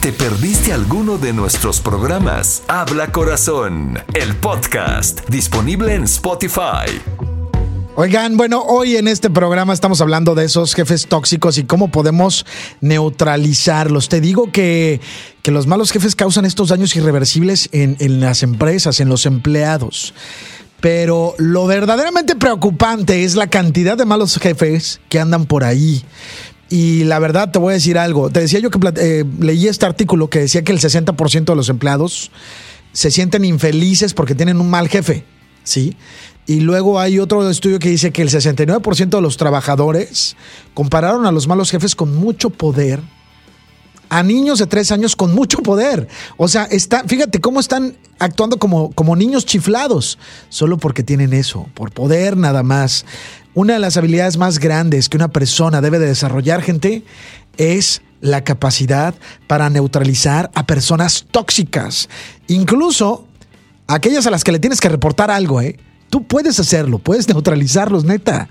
[0.04, 2.64] ¿Te perdiste alguno de nuestros programas?
[2.68, 6.92] Habla Corazón, el podcast, disponible en Spotify.
[7.96, 12.46] Oigan, bueno, hoy en este programa estamos hablando de esos jefes tóxicos y cómo podemos
[12.82, 14.10] neutralizarlos.
[14.10, 15.00] Te digo que,
[15.42, 20.14] que los malos jefes causan estos daños irreversibles en, en las empresas, en los empleados.
[20.82, 26.04] Pero lo verdaderamente preocupante es la cantidad de malos jefes que andan por ahí.
[26.74, 28.32] Y la verdad, te voy a decir algo.
[28.32, 31.70] Te decía yo que eh, leí este artículo que decía que el 60% de los
[31.70, 32.32] empleados
[32.94, 35.24] se sienten infelices porque tienen un mal jefe.
[35.64, 35.96] ¿Sí?
[36.48, 40.36] Y luego hay otro estudio que dice que el 69% de los trabajadores
[40.74, 43.02] compararon a los malos jefes con mucho poder
[44.10, 46.08] a niños de tres años con mucho poder.
[46.38, 50.18] O sea, está, fíjate cómo están actuando como, como niños chiflados,
[50.50, 53.06] solo porque tienen eso, por poder nada más.
[53.54, 57.04] Una de las habilidades más grandes que una persona debe de desarrollar, gente,
[57.58, 59.14] es la capacidad
[59.48, 62.10] para neutralizar a personas tóxicas,
[62.48, 63.28] incluso
[63.88, 65.78] aquellas a las que le tienes que reportar algo, ¿eh?
[66.14, 68.48] Tú puedes hacerlo, puedes neutralizarlos, neta.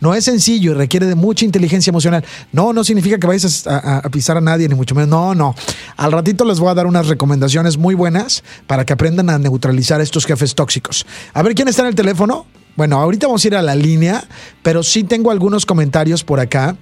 [0.00, 2.24] No es sencillo y requiere de mucha inteligencia emocional.
[2.50, 5.10] No, no significa que vayas a, pisar a nadie, ni mucho menos.
[5.10, 5.54] No, no.
[5.96, 10.00] Al ratito les voy a dar unas recomendaciones muy buenas para que aprendan a neutralizar
[10.00, 11.06] a estos jefes tóxicos.
[11.32, 12.46] A ver quién está en el teléfono.
[12.74, 14.24] Bueno, ahorita vamos a ir a la línea,
[14.64, 16.76] pero sí tengo algunos comentarios por acá.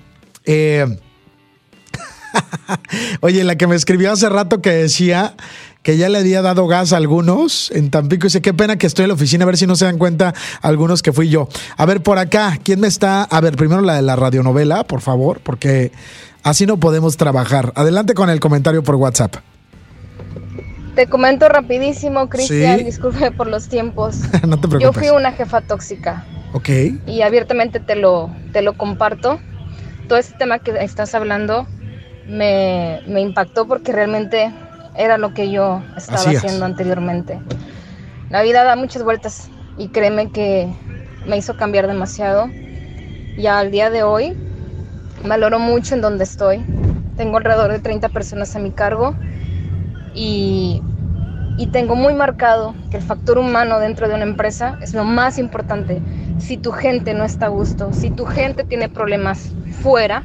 [0.47, 0.87] Eh...
[3.21, 5.37] Oye, la que me escribió hace rato que decía
[5.83, 8.27] que ya le había dado gas a algunos en Tampico.
[8.27, 10.33] Dice, qué pena que estoy en la oficina, a ver si no se dan cuenta
[10.61, 11.49] algunos que fui yo.
[11.77, 13.25] A ver, por acá, ¿quién me está?
[13.25, 15.93] A ver, primero la de la radionovela, por favor, porque
[16.43, 17.73] así no podemos trabajar.
[17.75, 19.37] Adelante con el comentario por WhatsApp.
[20.95, 22.85] Te comento rapidísimo, Cristian, ¿Sí?
[22.85, 24.19] disculpe por los tiempos.
[24.47, 24.81] no te preocupes.
[24.81, 26.25] Yo fui una jefa tóxica.
[26.53, 26.69] Ok.
[27.07, 29.41] Y abiertamente te lo, te lo comparto.
[30.07, 31.67] Todo este tema que estás hablando
[32.29, 34.53] me, me impactó porque realmente
[34.97, 36.39] era lo que yo estaba es.
[36.39, 37.41] haciendo anteriormente.
[38.31, 40.73] La vida da muchas vueltas y créeme que
[41.27, 42.49] me hizo cambiar demasiado.
[43.37, 44.37] Y al día de hoy
[45.27, 46.65] valoro mucho en donde estoy.
[47.17, 49.15] Tengo alrededor de 30 personas a mi cargo
[50.15, 50.83] y,
[51.57, 55.39] y tengo muy marcado que el factor humano dentro de una empresa es lo más
[55.39, 56.01] importante.
[56.39, 59.53] Si tu gente no está a gusto, si tu gente tiene problemas
[59.83, 60.25] fuera,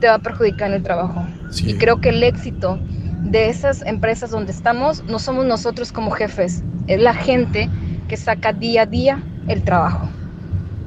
[0.00, 1.24] te va a perjudicar en el trabajo.
[1.50, 1.70] Sí.
[1.70, 2.78] Y creo que el éxito
[3.22, 7.68] de esas empresas donde estamos no somos nosotros como jefes, es la gente
[8.08, 10.08] que saca día a día el trabajo.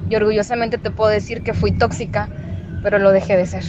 [0.10, 2.30] Y orgullosamente te puedo decir que fui tóxica,
[2.84, 3.64] pero lo dejé de ser.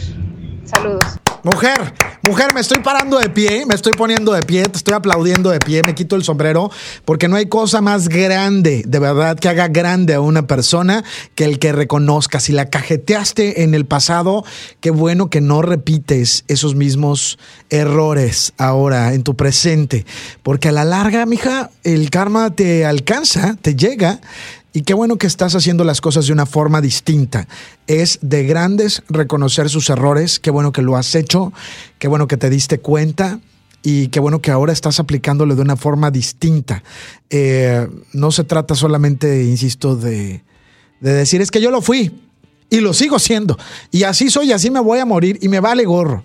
[0.65, 1.17] Saludos.
[1.53, 1.93] Mujer,
[2.27, 5.59] mujer, me estoy parando de pie, me estoy poniendo de pie, te estoy aplaudiendo de
[5.59, 6.69] pie, me quito el sombrero,
[7.05, 11.05] porque no hay cosa más grande, de verdad, que haga grande a una persona
[11.35, 12.41] que el que reconozca.
[12.41, 14.43] Si la cajeteaste en el pasado,
[14.81, 20.05] qué bueno que no repites esos mismos errores ahora en tu presente,
[20.43, 24.19] porque a la larga, mija, el karma te alcanza, te llega
[24.77, 27.47] y qué bueno que estás haciendo las cosas de una forma distinta.
[27.87, 30.39] Es de grandes reconocer sus errores.
[30.39, 31.51] Qué bueno que lo has hecho.
[31.97, 33.39] Qué bueno que te diste cuenta.
[33.81, 36.83] Y qué bueno que ahora estás aplicándolo de una forma distinta.
[37.31, 40.43] Eh, no se trata solamente, insisto, de,
[40.99, 42.11] de decir es que yo lo fui
[42.69, 43.57] y lo sigo siendo.
[43.89, 46.23] Y así soy, así me voy a morir y me vale gorro.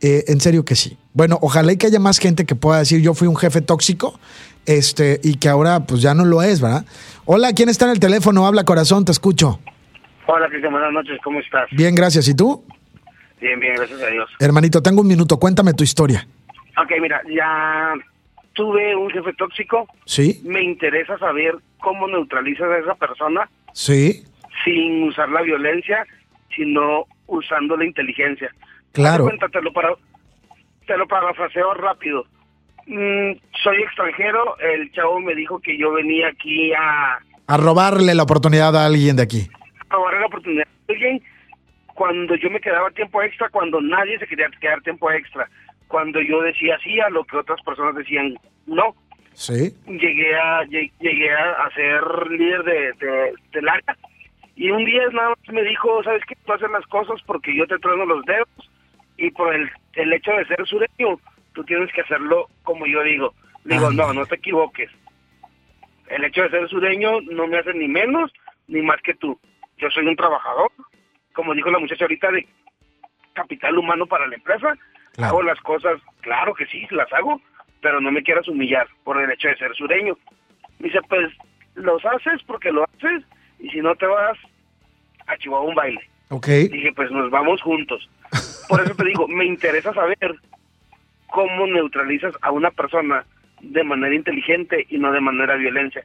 [0.00, 0.96] Eh, en serio que sí.
[1.12, 4.18] Bueno, ojalá y que haya más gente que pueda decir yo fui un jefe tóxico
[4.66, 6.84] este, y que ahora pues ya no lo es, ¿verdad?
[7.24, 8.46] Hola, ¿quién está en el teléfono?
[8.46, 9.60] Habla corazón, te escucho.
[10.26, 11.68] Hola, Cristian, buenas noches, ¿cómo estás?
[11.72, 12.28] Bien, gracias.
[12.28, 12.64] ¿Y tú?
[13.40, 14.30] Bien, bien, gracias a Dios.
[14.38, 16.26] Hermanito, tengo un minuto, cuéntame tu historia.
[16.80, 17.94] Ok, mira, ya
[18.52, 19.86] tuve un jefe tóxico.
[20.04, 20.40] ¿Sí?
[20.44, 24.24] Me interesa saber cómo neutralizas a esa persona Sí,
[24.64, 26.04] sin usar la violencia,
[26.54, 28.50] sino usando la inteligencia.
[28.92, 29.24] claro.
[29.24, 29.90] Cuenta, te lo, para,
[30.86, 32.24] te lo parafraseo rápido.
[32.90, 38.24] Mm, soy extranjero, el chavo me dijo que yo venía aquí a, A robarle la
[38.24, 39.48] oportunidad a alguien de aquí.
[39.90, 41.22] a barrer la oportunidad de alguien
[41.94, 45.48] cuando yo me quedaba tiempo extra, cuando nadie se quería quedar tiempo extra,
[45.86, 48.34] cuando yo decía sí a lo que otras personas decían
[48.66, 48.94] no.
[49.34, 49.72] Sí.
[49.86, 53.96] Llegué a, llegué a, ser líder de, de, del área.
[54.56, 56.34] Y un día nada más me dijo, ¿sabes qué?
[56.44, 58.48] Tú haces las cosas porque yo te trueno los dedos
[59.16, 61.20] y por el, el hecho de ser sureño,
[61.52, 63.34] tú tienes que hacerlo como yo digo.
[63.64, 64.90] Digo, no, no te equivoques.
[66.08, 68.32] El hecho de ser sureño no me hace ni menos
[68.68, 69.38] ni más que tú.
[69.78, 70.70] Yo soy un trabajador,
[71.32, 72.46] como dijo la muchacha ahorita, de
[73.32, 74.76] capital humano para la empresa.
[75.18, 77.40] Hago las cosas, claro que sí, las hago,
[77.80, 80.16] pero no me quieras humillar por el hecho de ser sureño.
[80.78, 81.32] Dice, pues
[81.74, 83.24] los haces porque lo haces
[83.58, 84.38] y si no te vas
[85.26, 86.10] a Chihuahua un baile.
[86.30, 86.46] Ok.
[86.46, 88.08] Dije, pues nos vamos juntos.
[88.68, 90.36] Por eso te digo, me interesa saber
[91.32, 93.24] cómo neutralizas a una persona
[93.60, 96.04] de manera inteligente y no de manera violencia.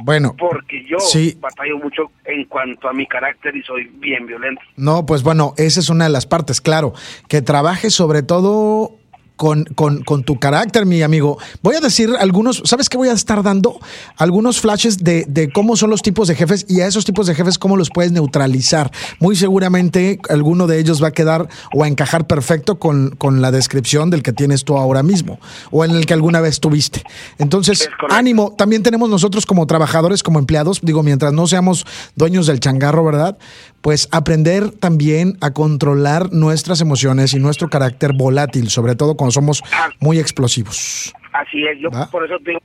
[0.00, 1.36] Bueno, porque yo sí.
[1.40, 4.62] batallo mucho en cuanto a mi carácter y soy bien violento.
[4.76, 6.92] No, pues bueno, esa es una de las partes, claro,
[7.28, 8.97] que trabaje sobre todo
[9.38, 11.38] con, con, con, tu carácter, mi amigo.
[11.62, 13.78] Voy a decir algunos, ¿sabes qué voy a estar dando?
[14.16, 17.36] Algunos flashes de, de, cómo son los tipos de jefes y a esos tipos de
[17.36, 18.90] jefes cómo los puedes neutralizar.
[19.20, 23.52] Muy seguramente alguno de ellos va a quedar o a encajar perfecto con, con la
[23.52, 25.38] descripción del que tienes tú ahora mismo
[25.70, 27.04] o en el que alguna vez tuviste.
[27.38, 32.58] Entonces, ánimo, también tenemos nosotros como trabajadores, como empleados, digo, mientras no seamos dueños del
[32.58, 33.38] changarro, ¿verdad?
[33.80, 39.62] Pues aprender también a controlar nuestras emociones y nuestro carácter volátil, sobre todo con somos
[40.00, 41.12] muy explosivos.
[41.32, 42.60] Así es, yo por eso digo,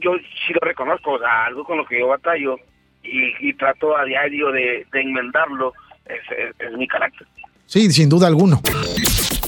[0.00, 0.12] yo
[0.46, 2.56] sí lo reconozco, o sea, algo con lo que yo batallo
[3.02, 5.72] y, trato a diario de, enmendarlo,
[6.06, 7.26] es, mi carácter.
[7.66, 8.60] Sí, sin duda alguno.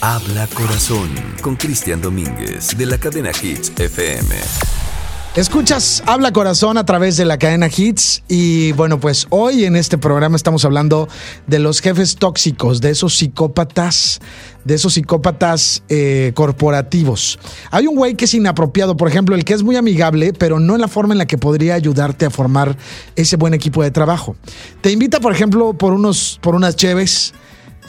[0.00, 1.10] Habla Corazón
[1.42, 4.93] con Cristian Domínguez de la cadena Hits FM.
[5.36, 9.98] Escuchas Habla Corazón a través de la cadena Hits y bueno, pues hoy en este
[9.98, 11.08] programa estamos hablando
[11.48, 14.20] de los jefes tóxicos, de esos psicópatas,
[14.64, 17.40] de esos psicópatas eh, corporativos.
[17.72, 20.76] Hay un güey que es inapropiado, por ejemplo, el que es muy amigable, pero no
[20.76, 22.76] en la forma en la que podría ayudarte a formar
[23.16, 24.36] ese buen equipo de trabajo.
[24.82, 27.34] Te invita, por ejemplo, por, unos, por unas cheves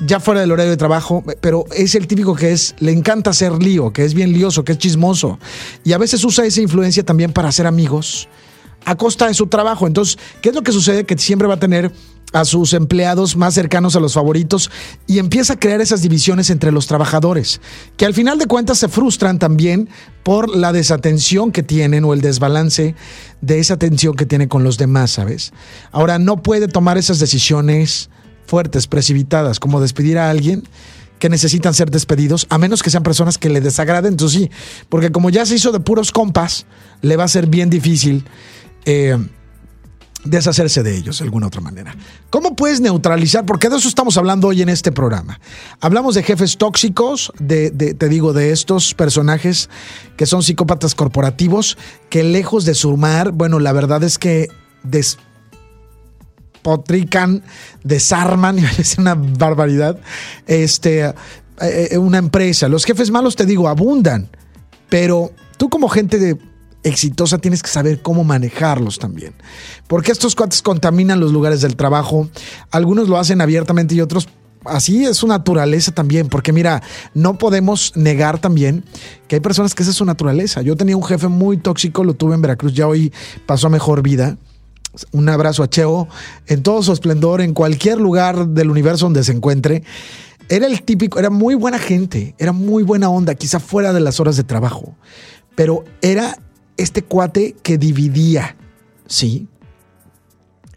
[0.02, 3.54] ya fuera del horario de trabajo, pero es el típico que es, le encanta ser
[3.54, 5.40] lío, que es bien lioso, que es chismoso.
[5.84, 8.28] Y a veces usa esa influencia también para hacer amigos
[8.86, 9.88] a costa de su trabajo.
[9.88, 11.06] Entonces, ¿qué es lo que sucede?
[11.06, 11.92] Que siempre va a tener
[12.34, 14.70] a sus empleados más cercanos a los favoritos
[15.08, 17.62] y empieza a crear esas divisiones entre los trabajadores,
[17.96, 19.88] que al final de cuentas se frustran también
[20.24, 22.96] por la desatención que tienen o el desbalance
[23.40, 25.54] de esa atención que tiene con los demás, ¿sabes?
[25.92, 28.10] Ahora, no puede tomar esas decisiones
[28.46, 30.64] fuertes, precipitadas, como despedir a alguien
[31.20, 34.52] que necesitan ser despedidos, a menos que sean personas que le desagraden, entonces sí,
[34.90, 36.66] porque como ya se hizo de puros compas,
[37.02, 38.26] le va a ser bien difícil
[38.86, 39.18] eh,
[40.26, 41.96] deshacerse de ellos de alguna otra manera.
[42.30, 43.46] ¿Cómo puedes neutralizar?
[43.46, 45.40] Porque de eso estamos hablando hoy en este programa.
[45.80, 49.70] Hablamos de jefes tóxicos, de, te digo, de estos personajes
[50.18, 51.78] que son psicópatas corporativos,
[52.10, 54.50] que lejos de sumar, bueno, la verdad es que
[56.66, 57.44] despotrican,
[57.84, 60.00] desarman, es una barbaridad,
[60.48, 61.14] este, eh,
[61.92, 62.68] eh, una empresa.
[62.68, 64.30] Los jefes malos, te digo, abundan,
[64.90, 66.38] pero tú como gente de
[66.84, 69.34] exitosa tienes que saber cómo manejarlos también.
[69.88, 72.30] Porque estos cuates contaminan los lugares del trabajo.
[72.72, 74.28] Algunos lo hacen abiertamente y otros
[74.66, 76.82] así es su naturaleza también, porque mira,
[77.14, 78.84] no podemos negar también
[79.28, 80.64] que hay personas que esa es su naturaleza.
[80.64, 83.14] Yo tenía un jefe muy tóxico, lo tuve en Veracruz, ya hoy
[83.46, 84.38] pasó a mejor vida.
[85.12, 86.08] Un abrazo a Cheo
[86.48, 89.84] en todo su esplendor, en cualquier lugar del universo donde se encuentre.
[90.50, 94.20] Era el típico, era muy buena gente, era muy buena onda, quizá fuera de las
[94.20, 94.96] horas de trabajo,
[95.56, 96.38] pero era
[96.78, 98.56] este cuate que dividía,
[99.08, 99.48] ¿sí?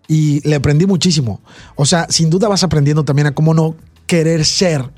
[0.06, 1.42] Y le aprendí muchísimo.
[1.76, 3.76] O sea, sin duda vas aprendiendo también a cómo no
[4.06, 4.90] querer ser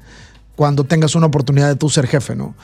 [0.55, 2.55] cuando tengas una oportunidad de tú ser jefe, ¿no?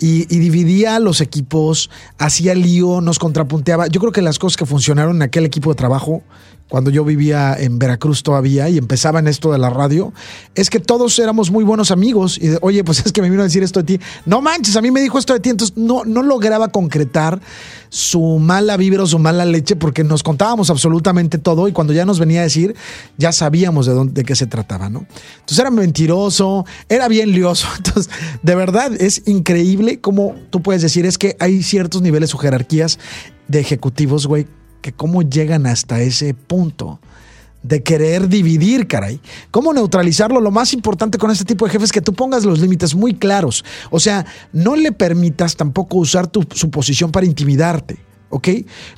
[0.00, 3.86] Y, y, dividía los equipos, hacía lío, nos contrapunteaba.
[3.88, 6.22] Yo creo que las cosas que funcionaron en aquel equipo de trabajo
[6.70, 10.14] cuando yo vivía en Veracruz todavía y empezaba en esto de la radio,
[10.54, 12.38] es que todos éramos muy buenos amigos.
[12.40, 14.04] Y oye, pues es que me vino a decir esto de ti.
[14.24, 15.50] No manches, a mí me dijo esto de ti.
[15.50, 17.40] Entonces no, no lograba concretar
[17.90, 22.06] su mala vibra o su mala leche porque nos contábamos absolutamente todo y cuando ya
[22.06, 22.74] nos venía a decir,
[23.18, 25.06] ya sabíamos de, dónde, de qué se trataba, ¿no?
[25.40, 27.66] Entonces era mentiroso, era bien lioso.
[27.76, 28.10] Entonces,
[28.42, 32.98] de verdad, es increíble cómo tú puedes decir, es que hay ciertos niveles o jerarquías
[33.48, 34.46] de ejecutivos, güey,
[34.80, 37.00] que cómo llegan hasta ese punto
[37.62, 39.20] de querer dividir, caray.
[39.50, 40.40] ¿Cómo neutralizarlo?
[40.40, 43.14] Lo más importante con este tipo de jefes es que tú pongas los límites muy
[43.14, 43.64] claros.
[43.90, 47.98] O sea, no le permitas tampoco usar tu, su posición para intimidarte.
[48.30, 48.48] ¿Ok?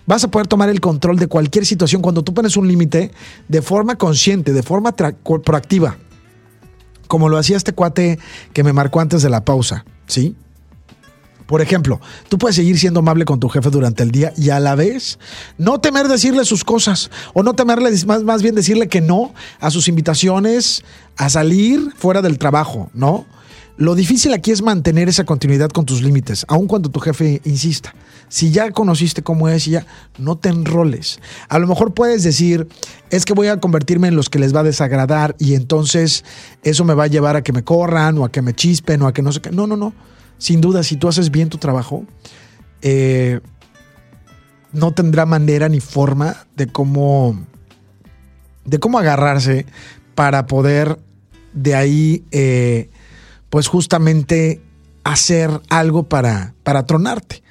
[0.07, 3.11] Vas a poder tomar el control de cualquier situación cuando tú pones un límite
[3.49, 5.97] de forma consciente, de forma proactiva.
[7.09, 8.19] Como lo hacía este cuate
[8.53, 9.85] que me marcó antes de la pausa.
[10.07, 10.37] ¿Sí?
[11.53, 14.59] Por ejemplo, tú puedes seguir siendo amable con tu jefe durante el día y a
[14.59, 15.19] la vez
[15.59, 19.71] no temer decirle sus cosas o no temerle, más, más bien decirle que no a
[19.71, 20.83] sus invitaciones
[21.19, 23.27] a salir fuera del trabajo, ¿no?
[23.77, 27.95] Lo difícil aquí es mantener esa continuidad con tus límites, aun cuando tu jefe insista.
[28.31, 29.85] Si ya conociste cómo es, ya
[30.17, 31.21] no te enroles.
[31.51, 32.67] A lo mejor puedes decir,
[33.11, 36.25] es que voy a convertirme en los que les va a desagradar y entonces
[36.63, 39.07] eso me va a llevar a que me corran o a que me chispen o
[39.07, 39.51] a que no sé qué.
[39.51, 39.93] No, no, no.
[40.43, 42.05] Sin duda, si tú haces bien tu trabajo,
[42.81, 43.41] eh,
[44.73, 47.39] no tendrá manera ni forma de cómo,
[48.65, 49.67] de cómo agarrarse
[50.15, 50.99] para poder
[51.53, 52.25] de ahí...
[52.33, 52.91] Eh,
[53.53, 54.63] pues justamente
[55.05, 57.43] hacer algo para, para tronarte.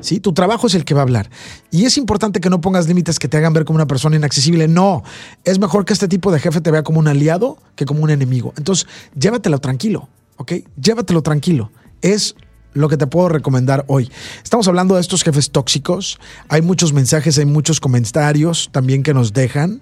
[0.00, 0.20] ¿Sí?
[0.20, 1.30] Tu trabajo es el que va a hablar.
[1.70, 4.68] Y es importante que no pongas límites que te hagan ver como una persona inaccesible.
[4.68, 5.02] No,
[5.44, 8.10] es mejor que este tipo de jefe te vea como un aliado que como un
[8.10, 8.52] enemigo.
[8.58, 8.86] Entonces,
[9.18, 10.52] llévatelo tranquilo, ¿ok?
[10.78, 11.70] Llévatelo tranquilo.
[12.06, 12.34] Es
[12.72, 14.10] lo que te puedo recomendar hoy.
[14.42, 16.18] Estamos hablando de estos jefes tóxicos.
[16.48, 19.80] Hay muchos mensajes, hay muchos comentarios también que nos dejan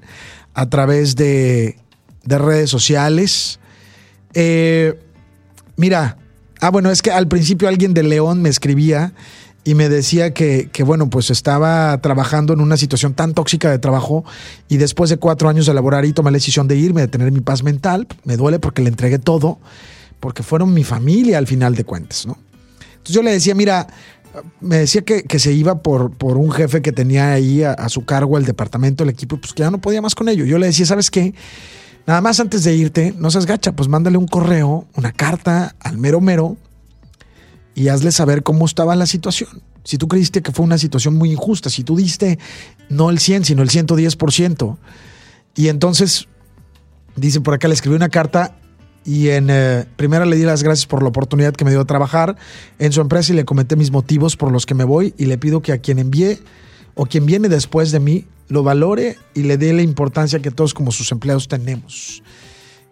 [0.54, 1.76] a través de,
[2.24, 3.58] de redes sociales.
[4.34, 4.98] Eh,
[5.76, 6.18] Mira,
[6.60, 9.12] ah, bueno, es que al principio alguien de León me escribía
[9.64, 13.78] y me decía que, que, bueno, pues estaba trabajando en una situación tan tóxica de
[13.78, 14.24] trabajo
[14.68, 17.32] y después de cuatro años de laborar y tomé la decisión de irme, de tener
[17.32, 19.58] mi paz mental, me duele porque le entregué todo,
[20.24, 22.38] porque fueron mi familia al final de cuentas, ¿no?
[22.92, 23.86] Entonces yo le decía, mira,
[24.62, 28.06] me decía que, se iba por, por, un jefe que tenía ahí a, a, su
[28.06, 30.46] cargo el departamento, el equipo, pues que ya no podía más con ello.
[30.46, 31.34] Yo le decía, ¿sabes qué?
[32.06, 35.98] Nada más antes de irte, no seas gacha, pues mándale un correo, una carta al
[35.98, 36.56] mero mero
[37.74, 39.50] y hazle saber cómo estaba la situación.
[39.84, 42.38] Si tú creíste que fue una situación muy injusta, si tú diste
[42.88, 44.78] no el 100, sino el 110%,
[45.54, 46.28] y entonces,
[47.14, 48.56] dice por acá, le escribí una carta
[49.04, 51.84] y en eh, primera le di las gracias por la oportunidad que me dio de
[51.84, 52.36] trabajar
[52.78, 55.38] en su empresa y le comenté mis motivos por los que me voy y le
[55.38, 56.38] pido que a quien envíe
[56.94, 60.74] o quien viene después de mí lo valore y le dé la importancia que todos
[60.74, 62.22] como sus empleados tenemos.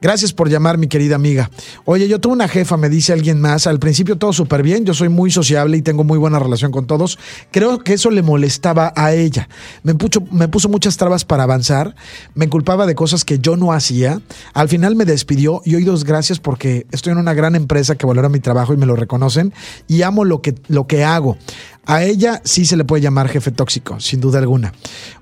[0.03, 1.49] Gracias por llamar, mi querida amiga.
[1.85, 3.69] Oye, yo tuve una jefa, me dice alguien más.
[3.69, 6.88] Al principio todo súper bien, yo soy muy sociable y tengo muy buena relación con
[6.88, 7.21] todos.
[7.53, 9.49] Creo que eso le molestaba a ella.
[9.85, 11.95] Me puso, muchas trabas para avanzar,
[12.35, 14.21] me culpaba de cosas que yo no hacía.
[14.55, 18.05] Al final me despidió y hoy dos gracias porque estoy en una gran empresa que
[18.05, 19.55] valora mi trabajo y me lo reconocen
[19.87, 21.38] y amo lo que, lo que hago.
[21.85, 24.73] A ella sí se le puede llamar jefe tóxico, sin duda alguna.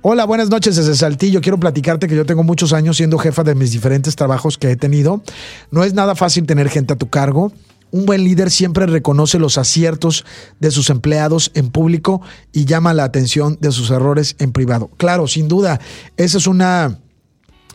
[0.02, 1.40] Hola, buenas noches desde Saltillo.
[1.40, 4.76] Quiero platicarte que yo tengo muchos años siendo jefa de mis diferentes trabajos que he
[4.76, 5.22] tenido.
[5.70, 7.50] No es nada fácil tener gente a tu cargo.
[7.92, 10.26] Un buen líder siempre reconoce los aciertos
[10.60, 12.20] de sus empleados en público
[12.52, 14.90] y llama la atención de sus errores en privado.
[14.98, 15.80] Claro, sin duda,
[16.16, 16.98] esa es una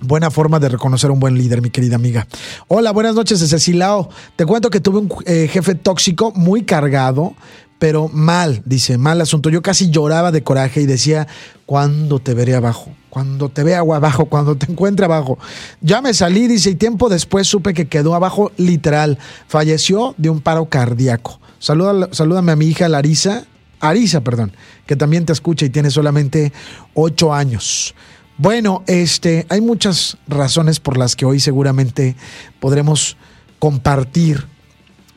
[0.02, 2.28] Buena forma de reconocer a un buen líder, mi querida amiga.
[2.68, 4.10] Hola, buenas noches desde Silao.
[4.36, 7.34] Te cuento que tuve un eh, jefe tóxico muy cargado,
[7.80, 9.50] pero mal, dice, mal asunto.
[9.50, 11.28] Yo casi lloraba de coraje y decía,
[11.66, 12.92] ¿cuándo te veré abajo?
[13.10, 15.38] Cuando te vea abajo, cuando te encuentre abajo.
[15.82, 19.18] Ya me salí, dice, y tiempo después supe que quedó abajo literal.
[19.48, 21.40] Falleció de un paro cardíaco.
[21.60, 23.46] Saluda, salúdame a mi hija Larisa,
[23.80, 24.54] Arisa, perdón,
[24.86, 26.54] que también te escucha y tiene solamente
[26.94, 27.96] ocho años.
[28.38, 32.16] Bueno, este, hay muchas razones por las que hoy seguramente
[32.60, 33.16] podremos
[33.60, 34.46] compartir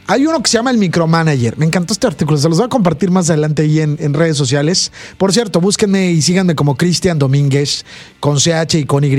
[0.09, 1.57] hay uno que se llama el micromanager.
[1.59, 2.39] Me encantó este artículo.
[2.39, 4.93] Se los voy a compartir más adelante ahí en, redes sociales.
[5.19, 7.85] Por cierto, búsquenme y síganme como Cristian Domínguez
[8.21, 9.17] con CH y con Y.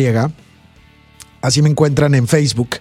[1.42, 2.78] Así me encuentran en Facebook,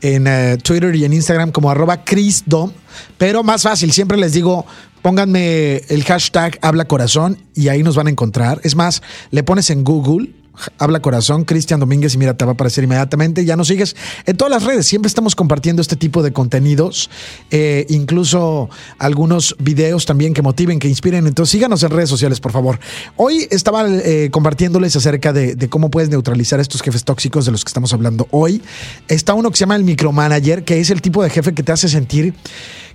[0.00, 2.72] en uh, Twitter y en Instagram como arroba ChrisDom.
[3.18, 4.64] Pero más fácil, siempre les digo,
[5.02, 8.60] pónganme el hashtag habla corazón y ahí nos van a encontrar.
[8.64, 10.30] Es más, le pones en Google
[10.78, 13.44] Habla Corazón, Cristian Domínguez, y mira, te va a aparecer inmediatamente.
[13.44, 13.96] Ya nos sigues
[14.26, 14.86] en todas las redes.
[14.86, 17.10] Siempre estamos compartiendo este tipo de contenidos,
[17.50, 18.68] eh, incluso
[18.98, 21.26] algunos videos también que motiven, que inspiren.
[21.26, 22.78] Entonces, síganos en redes sociales, por favor.
[23.16, 27.64] Hoy estaba eh, compartiéndoles acerca de, de, cómo puedes neutralizar estos jefes tóxicos de los
[27.64, 28.62] que estamos hablando hoy.
[29.06, 31.72] Está uno que se llama el micromanager, que es el tipo de jefe que te
[31.72, 32.34] hace sentir.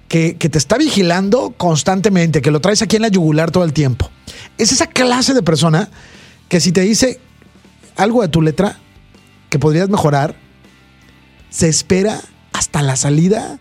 [0.08, 4.12] Que, te está vigilando constantemente, que lo traes aquí en la yugular todo el tiempo.
[4.60, 5.90] Es esa clase de persona
[6.50, 7.20] que si te dice
[7.96, 8.78] algo de tu letra,
[9.50, 10.36] que podrías mejorar,
[11.50, 13.58] se espera hasta la salida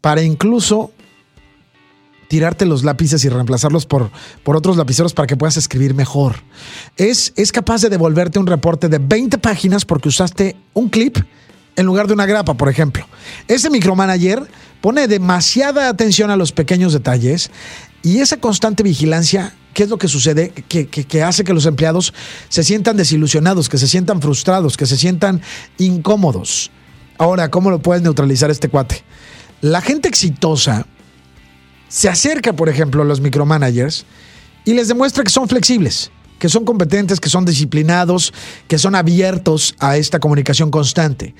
[0.00, 0.92] para incluso
[2.28, 4.10] tirarte los lápices y reemplazarlos por,
[4.44, 6.36] por otros lapiceros para que puedas escribir mejor.
[6.96, 11.18] Es, es capaz de devolverte un reporte de 20 páginas porque usaste un clip
[11.78, 13.06] en lugar de una grapa, por ejemplo.
[13.46, 14.42] Ese micromanager
[14.80, 17.50] pone demasiada atención a los pequeños detalles
[18.02, 20.50] y esa constante vigilancia, ¿qué es lo que sucede?
[20.68, 22.12] Que, que, hace que los empleados
[22.48, 25.40] se sientan desilusionados, que se sientan frustrados, que se sientan
[25.78, 26.72] incómodos.
[27.16, 29.04] Ahora, ¿cómo lo puedes neutralizar este cuate?
[29.60, 30.84] La gente exitosa
[31.88, 34.04] se acerca, por ejemplo, a los micromanagers
[34.64, 38.32] y les demuestra que son flexibles, que son competentes, que son disciplinados,
[38.68, 41.34] que son abiertos a esta comunicación constante.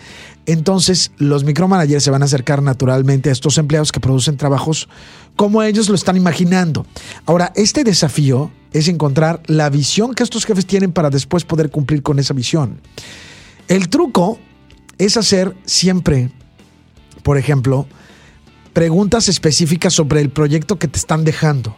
[0.47, 4.89] Entonces, los micromanagers se van a acercar naturalmente a estos empleados que producen trabajos
[5.37, 6.87] como ellos lo están imaginando.
[7.27, 12.03] Ahora, este desafío es encontrar la visión que estos jefes tienen para después poder cumplir
[12.03, 12.81] con esa visión.
[13.69, 14.39] El truco
[14.99, 16.31] es hacer siempre,
[17.23, 17.87] por ejemplo,
[18.73, 21.77] preguntas específicas sobre el proyecto que te están dejando,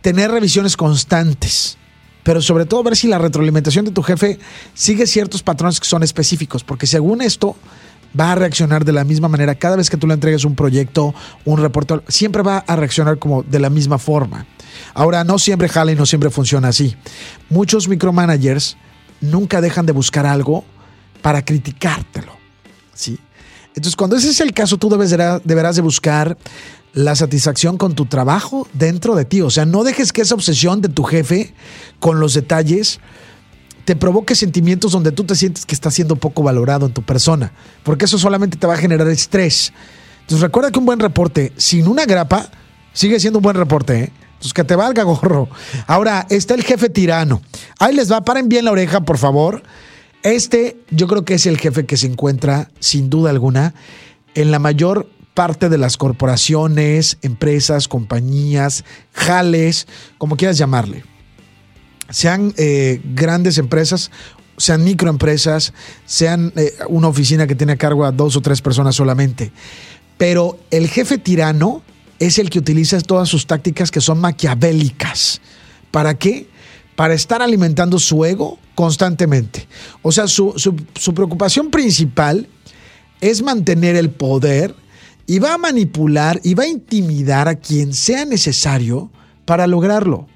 [0.00, 1.78] tener revisiones constantes,
[2.24, 4.40] pero sobre todo ver si la retroalimentación de tu jefe
[4.74, 7.54] sigue ciertos patrones que son específicos, porque según esto
[8.18, 11.14] va a reaccionar de la misma manera cada vez que tú le entregues un proyecto,
[11.44, 14.46] un reporte, siempre va a reaccionar como de la misma forma.
[14.94, 16.96] Ahora, no siempre jala y no siempre funciona así.
[17.50, 18.76] Muchos micromanagers
[19.20, 20.64] nunca dejan de buscar algo
[21.22, 22.32] para criticártelo.
[22.94, 23.18] ¿sí?
[23.68, 25.10] Entonces, cuando ese es el caso, tú debes,
[25.44, 26.36] deberás de buscar
[26.94, 29.42] la satisfacción con tu trabajo dentro de ti.
[29.42, 31.52] O sea, no dejes que esa obsesión de tu jefe
[31.98, 33.00] con los detalles
[33.84, 37.52] te provoque sentimientos donde tú te sientes que estás siendo poco valorado en tu persona,
[37.82, 39.72] porque eso solamente te va a generar estrés.
[40.20, 42.50] Entonces recuerda que un buen reporte sin una grapa
[42.94, 44.04] sigue siendo un buen reporte.
[44.04, 44.12] ¿eh?
[44.34, 45.48] Entonces que te valga gorro.
[45.86, 47.42] Ahora está el jefe tirano.
[47.78, 49.62] Ahí les va, paren bien la oreja, por favor.
[50.22, 53.74] Este yo creo que es el jefe que se encuentra, sin duda alguna,
[54.34, 61.04] en la mayor parte de las corporaciones, empresas, compañías, jales, como quieras llamarle.
[62.10, 64.10] Sean eh, grandes empresas,
[64.56, 65.72] sean microempresas,
[66.06, 69.52] sean eh, una oficina que tiene a cargo a dos o tres personas solamente.
[70.16, 71.82] Pero el jefe tirano
[72.18, 75.40] es el que utiliza todas sus tácticas que son maquiavélicas.
[75.90, 76.48] ¿Para qué?
[76.96, 79.66] Para estar alimentando su ego constantemente.
[80.02, 80.54] O sea, su,
[81.14, 82.48] preocupación principal
[83.20, 84.74] es mantener el poder
[85.26, 89.10] y va a manipular y va a intimidar a quien sea necesario
[89.44, 90.26] para lograrlo.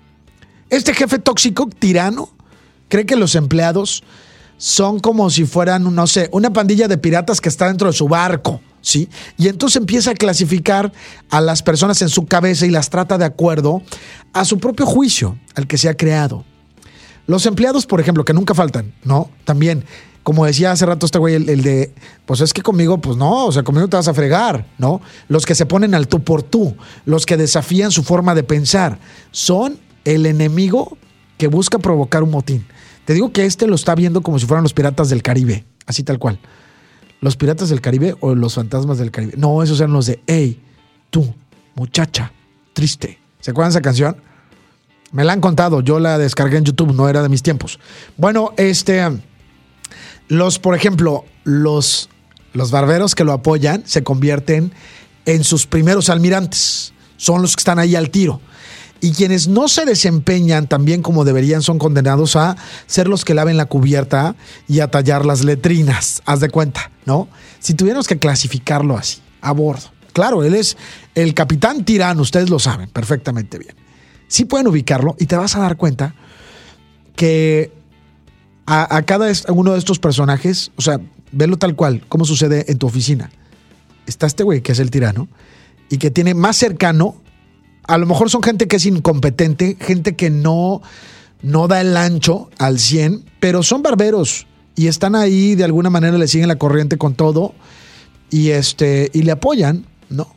[0.71, 2.31] Este jefe tóxico, tirano,
[2.89, 4.03] cree que los empleados
[4.57, 8.09] son como si fueran, no sé, una pandilla de piratas que está dentro de su
[8.09, 9.09] barco, ¿sí?
[9.37, 10.93] Y entonces empieza a clasificar
[11.31, 13.83] a las personas en su cabeza y las trata de acuerdo
[14.33, 16.45] a su propio juicio, al que se ha creado.
[17.27, 19.31] Los empleados, por ejemplo, que nunca faltan, ¿no?
[19.45, 19.85] También,
[20.29, 21.91] como decía hace rato este güey, el, de,
[22.27, 25.01] pues es que conmigo, pues no, o sea, conmigo te vas a fregar, ¿no?
[25.27, 26.77] Los que se ponen al tú por tú,
[27.07, 28.99] los que desafían su forma de pensar,
[29.31, 30.99] son el enemigo
[31.39, 32.67] que busca provocar un motín.
[33.07, 36.03] Te digo que este lo está viendo como si fueran los piratas del Caribe, así
[36.03, 36.39] tal cual.
[37.23, 39.33] Los piratas del Caribe o los fantasmas del Caribe.
[39.39, 40.63] No, esos eran los de, hey,
[41.09, 41.35] tú,
[41.75, 42.35] muchacha,
[42.75, 43.19] triste.
[43.41, 44.19] ¿Se acuerdan esa canción?
[45.11, 47.81] Me la han contado, yo la descargué en YouTube, no era de mis tiempos.
[48.19, 49.03] Bueno, este,
[50.29, 52.09] los, por ejemplo, los,
[52.53, 54.73] los barberos que lo apoyan se convierten
[55.27, 56.93] en sus primeros almirantes.
[57.17, 58.41] Son los que están ahí al tiro.
[59.01, 62.57] Y quienes no se desempeñan tan bien como deberían son condenados a
[62.87, 64.35] ser los que laven la cubierta
[64.67, 66.21] y a tallar las letrinas.
[66.27, 67.29] Haz de cuenta, ¿no?
[67.61, 69.91] Si tuviéramos que clasificarlo así, a bordo.
[70.13, 70.77] Claro, él es
[71.15, 73.77] el capitán tirano, ustedes lo saben perfectamente bien
[74.29, 76.15] sí pueden ubicarlo y te vas a dar cuenta
[77.17, 77.73] que
[78.71, 81.01] a, cada uno de estos personajes, o sea,
[81.33, 83.31] verlo tal cual, como sucede en tu oficina.
[84.07, 85.27] Está este güey que es el tirano
[85.89, 87.17] y que tiene más cercano,
[87.85, 90.83] a lo mejor son gente que es incompetente, gente que no,
[91.41, 94.47] no da el ancho al 100, pero son barberos
[94.77, 97.55] y están ahí, de alguna manera le siguen la corriente con todo
[98.29, 100.29] y, este, y le apoyan, ¿no?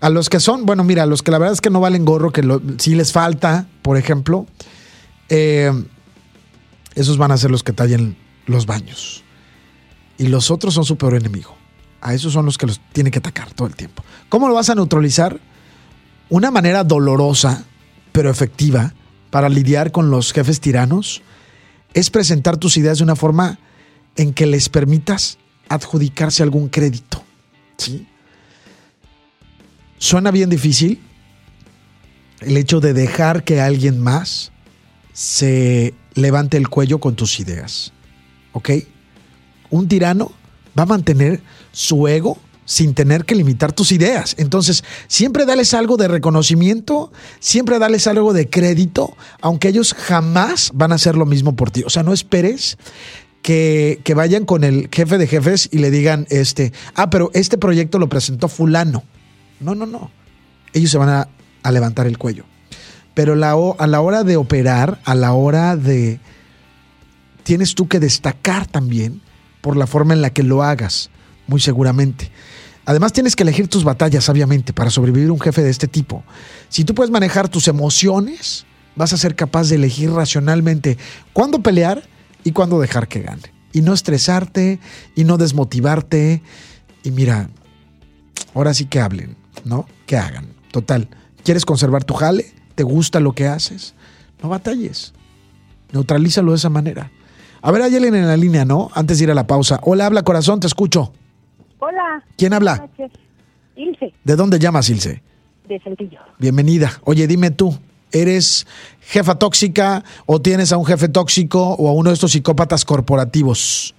[0.00, 2.04] A los que son, bueno, mira, a los que la verdad es que no valen
[2.04, 2.42] gorro, que
[2.76, 4.46] si les falta, por ejemplo,
[5.30, 5.72] eh,
[6.94, 8.16] esos van a ser los que tallen
[8.46, 9.24] los baños.
[10.18, 11.56] Y los otros son su peor enemigo.
[12.00, 14.04] A esos son los que los tiene que atacar todo el tiempo.
[14.28, 15.40] ¿Cómo lo vas a neutralizar?
[16.28, 17.64] Una manera dolorosa,
[18.12, 18.94] pero efectiva,
[19.30, 21.22] para lidiar con los jefes tiranos,
[21.94, 23.58] es presentar tus ideas de una forma
[24.16, 25.38] en que les permitas
[25.68, 27.22] adjudicarse algún crédito.
[27.76, 28.06] ¿sí?
[29.98, 31.00] Suena bien difícil
[32.40, 34.52] el hecho de dejar que alguien más
[35.12, 37.92] se levante el cuello con tus ideas.
[38.52, 38.70] ¿Ok?
[39.72, 40.30] un tirano
[40.78, 41.42] va a mantener
[41.72, 44.36] su ego sin tener que limitar tus ideas.
[44.38, 47.10] Entonces, siempre dales algo de reconocimiento,
[47.40, 51.82] siempre dales algo de crédito, aunque ellos jamás van a hacer lo mismo por ti.
[51.84, 52.78] O sea, no esperes
[53.42, 57.58] que, que, vayan con el jefe de jefes y le digan, este, ah, pero este
[57.58, 59.02] proyecto lo presentó fulano.
[59.58, 60.10] No, no, no.
[60.72, 61.28] Ellos se van a,
[61.62, 62.44] a levantar el cuello.
[63.14, 66.20] Pero a la hora de operar, a la hora de...
[67.42, 69.20] Tienes tú que destacar también
[69.60, 71.10] por la forma en la que lo hagas,
[71.46, 72.30] muy seguramente.
[72.84, 76.24] Además tienes que elegir tus batallas, obviamente, para sobrevivir un jefe de este tipo.
[76.68, 80.98] Si tú puedes manejar tus emociones, vas a ser capaz de elegir racionalmente
[81.32, 82.02] cuándo pelear
[82.44, 83.52] y cuándo dejar que gane.
[83.72, 84.80] Y no estresarte
[85.14, 86.42] y no desmotivarte.
[87.04, 87.50] Y mira,
[88.54, 89.86] ahora sí que hablen, ¿no?
[90.06, 90.48] Que hagan.
[90.72, 91.08] Total,
[91.44, 92.52] ¿quieres conservar tu jale?
[92.74, 93.94] ¿Te gusta lo que haces?
[94.42, 95.12] No batalles.
[95.92, 97.10] Neutralízalo de esa manera.
[97.60, 98.90] A ver, hay alguien en la línea, ¿no?
[98.94, 99.78] Antes de ir a la pausa.
[99.82, 101.12] Hola, habla corazón, te escucho.
[101.78, 102.24] Hola.
[102.36, 102.88] ¿Quién habla?
[103.76, 104.12] Ilse.
[104.24, 105.22] ¿De dónde llamas, Ilse?
[105.68, 106.18] De Saltillo.
[106.38, 106.92] Bienvenida.
[107.04, 107.78] Oye, dime tú,
[108.10, 108.66] ¿eres
[109.00, 113.94] jefa tóxica o tienes a un jefe tóxico o a uno de estos psicópatas corporativos?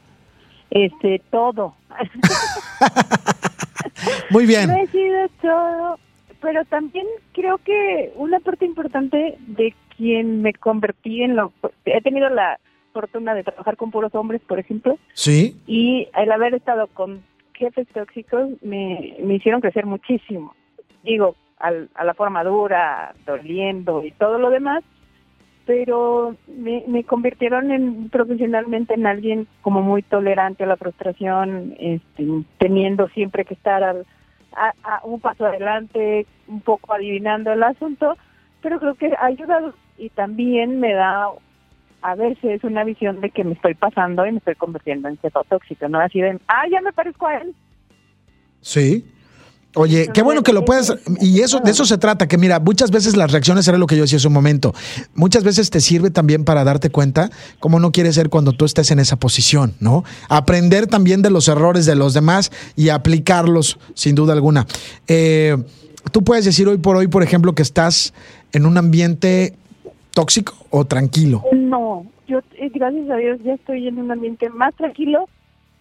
[0.69, 1.75] Este, todo.
[4.29, 4.71] Muy bien.
[4.71, 5.99] He sido todo,
[6.43, 11.53] pero también creo que una parte importante de quien me convertí en lo...
[11.85, 12.59] He tenido la
[12.91, 14.99] fortuna de trabajar con puros hombres, por ejemplo.
[15.13, 15.55] Sí.
[15.65, 17.23] Y el haber estado con
[17.53, 20.53] jefes tóxicos me, me hicieron crecer muchísimo.
[21.03, 24.83] Digo, al, a la forma dura, doliendo y todo lo demás,
[25.65, 32.27] pero me, me convirtieron en profesionalmente en alguien como muy tolerante a la frustración, este,
[32.57, 34.05] teniendo siempre que estar al,
[34.55, 38.17] a, a un paso adelante, un poco adivinando el asunto,
[38.61, 41.29] pero creo que ha ayudado y también me da
[42.01, 45.17] a veces una visión de que me estoy pasando y me estoy convirtiendo en
[45.49, 45.99] tóxico, ¿no?
[45.99, 47.55] Así de, ah, ya me parezco a él.
[48.61, 49.05] Sí.
[49.75, 52.91] Oye, qué bueno que lo puedes, y eso, de eso se trata, que mira, muchas
[52.91, 54.73] veces las reacciones era lo que yo decía hace un momento,
[55.15, 58.91] muchas veces te sirve también para darte cuenta cómo no quieres ser cuando tú estés
[58.91, 60.03] en esa posición, ¿no?
[60.29, 64.67] Aprender también de los errores de los demás y aplicarlos, sin duda alguna.
[65.07, 65.57] Eh,
[66.11, 68.13] tú puedes decir hoy por hoy, por ejemplo, que estás
[68.51, 69.55] en un ambiente
[70.13, 71.43] tóxico o tranquilo?
[71.51, 75.27] No, yo eh, gracias a Dios ya estoy en un ambiente más tranquilo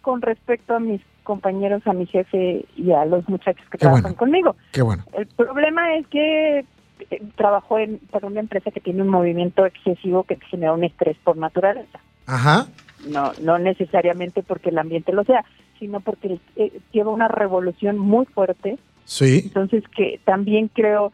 [0.00, 4.56] con respecto a mis compañeros, a mi jefe y a los muchachos que trabajan conmigo.
[4.72, 5.04] Qué bueno.
[5.12, 6.64] El problema es que
[7.10, 11.16] eh, trabajo en, para una empresa que tiene un movimiento excesivo que genera un estrés
[11.24, 12.00] por naturaleza.
[12.26, 12.66] Ajá.
[13.08, 15.44] No, no necesariamente porque el ambiente lo sea,
[15.78, 18.78] sino porque eh, lleva una revolución muy fuerte.
[19.04, 19.42] Sí.
[19.44, 21.12] Entonces que también creo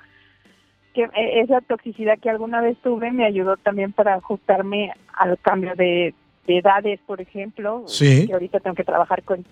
[0.93, 5.75] que eh, esa toxicidad que alguna vez tuve me ayudó también para ajustarme al cambio
[5.75, 6.15] de,
[6.47, 7.85] edades, por ejemplo.
[7.87, 8.27] Sí.
[8.27, 9.45] Que ahorita tengo que trabajar con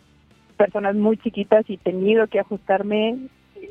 [0.57, 3.16] personas muy chiquitas y tenido que ajustarme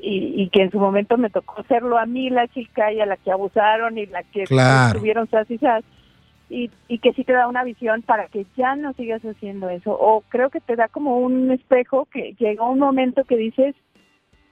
[0.02, 3.18] y, que en su momento me tocó serlo a mí la chica y a la
[3.18, 5.84] que abusaron y la que tuvieron sas y sas.
[6.48, 9.98] Y, y que sí te da una visión para que ya no sigas haciendo eso.
[10.00, 13.76] O creo que te da como un espejo que llega un momento que dices,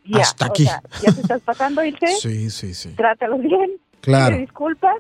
[0.06, 0.66] ya, Hasta aquí.
[0.66, 2.08] ya te estás pasando, Ilse.
[2.20, 2.96] Sí, sí, sí.
[2.96, 3.72] Trátalos bien.
[4.02, 4.38] Claro.
[4.38, 4.98] disculpas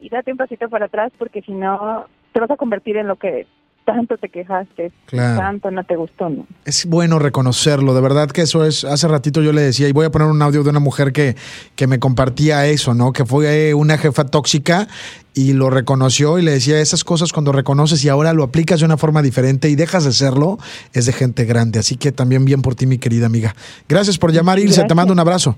[0.00, 3.16] y date un pasito para atrás porque si no te vas a convertir en lo
[3.16, 3.46] que
[3.84, 6.46] tanto te quejaste, tanto no te gustó, ¿no?
[6.64, 10.06] Es bueno reconocerlo, de verdad que eso es, hace ratito yo le decía, y voy
[10.06, 11.36] a poner un audio de una mujer que,
[11.76, 13.12] que me compartía eso, ¿no?
[13.12, 14.88] Que fue una jefa tóxica
[15.34, 18.86] y lo reconoció y le decía esas cosas cuando reconoces y ahora lo aplicas de
[18.86, 20.58] una forma diferente y dejas de serlo,
[20.92, 21.78] es de gente grande.
[21.78, 23.54] Así que también bien por ti, mi querida amiga.
[23.88, 25.56] Gracias por llamar, Ilse, te mando un abrazo.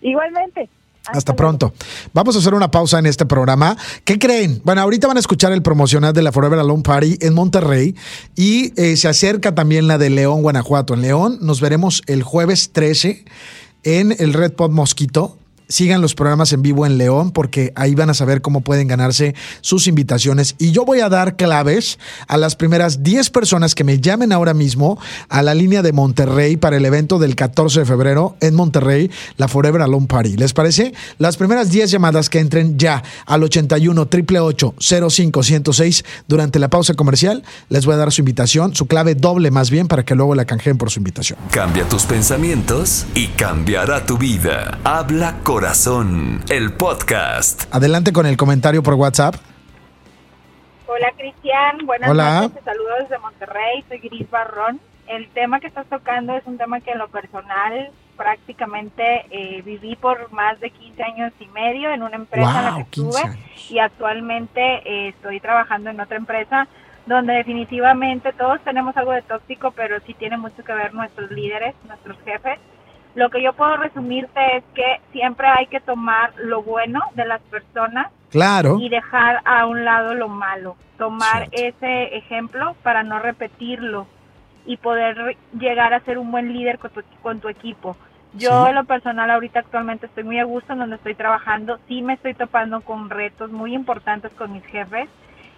[0.00, 0.68] Igualmente.
[1.12, 1.72] Hasta, pronto.
[2.12, 3.76] Vamos a hacer una pausa en este programa.
[4.04, 4.60] ¿Qué creen?
[4.64, 7.94] Bueno, ahorita van a escuchar el promocional de la Forever Alone Party en Monterrey
[8.36, 10.94] y eh, se acerca también la de León, Guanajuato.
[10.94, 13.24] En León nos veremos el jueves 13
[13.84, 15.37] en el Red Pod Mosquito
[15.68, 19.34] sigan los programas en vivo en León porque ahí van a saber cómo pueden ganarse
[19.60, 20.54] sus invitaciones.
[20.58, 24.54] Y yo voy a dar claves a las primeras 10 personas que me llamen ahora
[24.54, 24.98] mismo
[25.28, 29.48] a la línea de Monterrey para el evento del 14 de febrero en Monterrey, la
[29.48, 30.36] Forever Alone Party.
[30.36, 30.94] ¿Les parece?
[31.18, 34.74] Las primeras 10 llamadas que entren ya al 81 888
[35.10, 39.50] 05 106 durante la pausa comercial, les voy a dar su invitación, su clave doble
[39.50, 41.38] más bien para que luego la canjeen por su invitación.
[41.50, 44.78] Cambia tus pensamientos y cambiará tu vida.
[44.84, 47.64] Habla con Corazón, el podcast.
[47.74, 49.34] Adelante con el comentario por WhatsApp.
[50.86, 52.42] Hola Cristian, buenas Hola.
[52.42, 54.80] noches, saludos desde Monterrey, soy Gris Barrón.
[55.08, 59.96] El tema que estás tocando es un tema que en lo personal prácticamente eh, viví
[59.96, 63.38] por más de 15 años y medio en una empresa en la que estuve
[63.68, 66.68] y actualmente eh, estoy trabajando en otra empresa
[67.06, 71.74] donde definitivamente todos tenemos algo de tóxico, pero sí tiene mucho que ver nuestros líderes,
[71.88, 72.60] nuestros jefes.
[73.14, 77.40] Lo que yo puedo resumirte es que siempre hay que tomar lo bueno de las
[77.42, 78.78] personas claro.
[78.80, 80.76] y dejar a un lado lo malo.
[80.98, 84.06] Tomar ese ejemplo para no repetirlo
[84.66, 87.96] y poder llegar a ser un buen líder con tu, con tu equipo.
[88.34, 91.78] Yo en lo personal ahorita actualmente estoy muy a gusto en donde estoy trabajando.
[91.88, 95.08] Sí me estoy topando con retos muy importantes con mis jefes,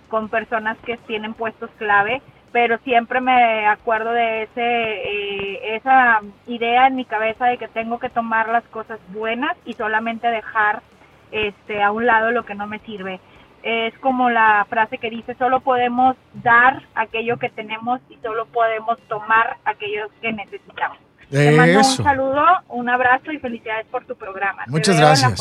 [0.09, 2.23] con personas que tienen puestos clave,
[2.53, 7.99] pero siempre me acuerdo de ese eh, esa idea en mi cabeza de que tengo
[7.99, 10.83] que tomar las cosas buenas y solamente dejar
[11.31, 13.21] este a un lado lo que no me sirve.
[13.63, 18.99] Es como la frase que dice, solo podemos dar aquello que tenemos y solo podemos
[19.09, 20.99] tomar aquello que necesitamos.
[21.31, 24.65] Te mando un saludo, un abrazo y felicidades por tu programa.
[24.67, 25.41] Muchas gracias.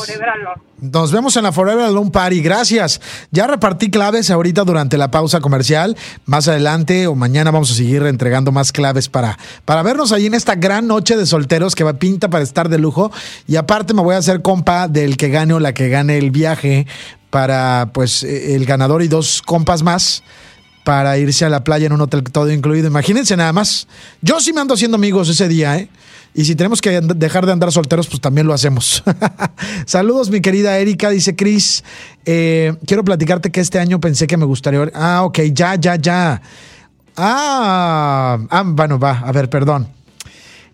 [0.80, 2.42] Nos vemos en la Forever Alone Party.
[2.42, 3.00] Gracias.
[3.30, 5.96] Ya repartí claves ahorita durante la pausa comercial.
[6.26, 10.34] Más adelante o mañana vamos a seguir entregando más claves para, para vernos ahí en
[10.34, 13.10] esta gran noche de solteros que va pinta para estar de lujo.
[13.48, 16.30] Y aparte me voy a hacer compa del que gane o la que gane el
[16.30, 16.86] viaje
[17.30, 20.22] para pues e, el ganador y dos compas más
[20.84, 22.88] para irse a la playa en un hotel todo incluido.
[22.88, 23.86] Imagínense nada más.
[24.22, 25.88] Yo sí me ando haciendo amigos ese día, ¿eh?
[26.32, 29.02] Y si tenemos que dejar de andar solteros, pues también lo hacemos.
[29.86, 31.82] Saludos, mi querida Erika, dice Cris.
[32.24, 34.90] Eh, quiero platicarte que este año pensé que me gustaría.
[34.94, 36.40] Ah, ok, ya, ya, ya.
[37.16, 39.88] Ah, ah bueno, va, a ver, perdón.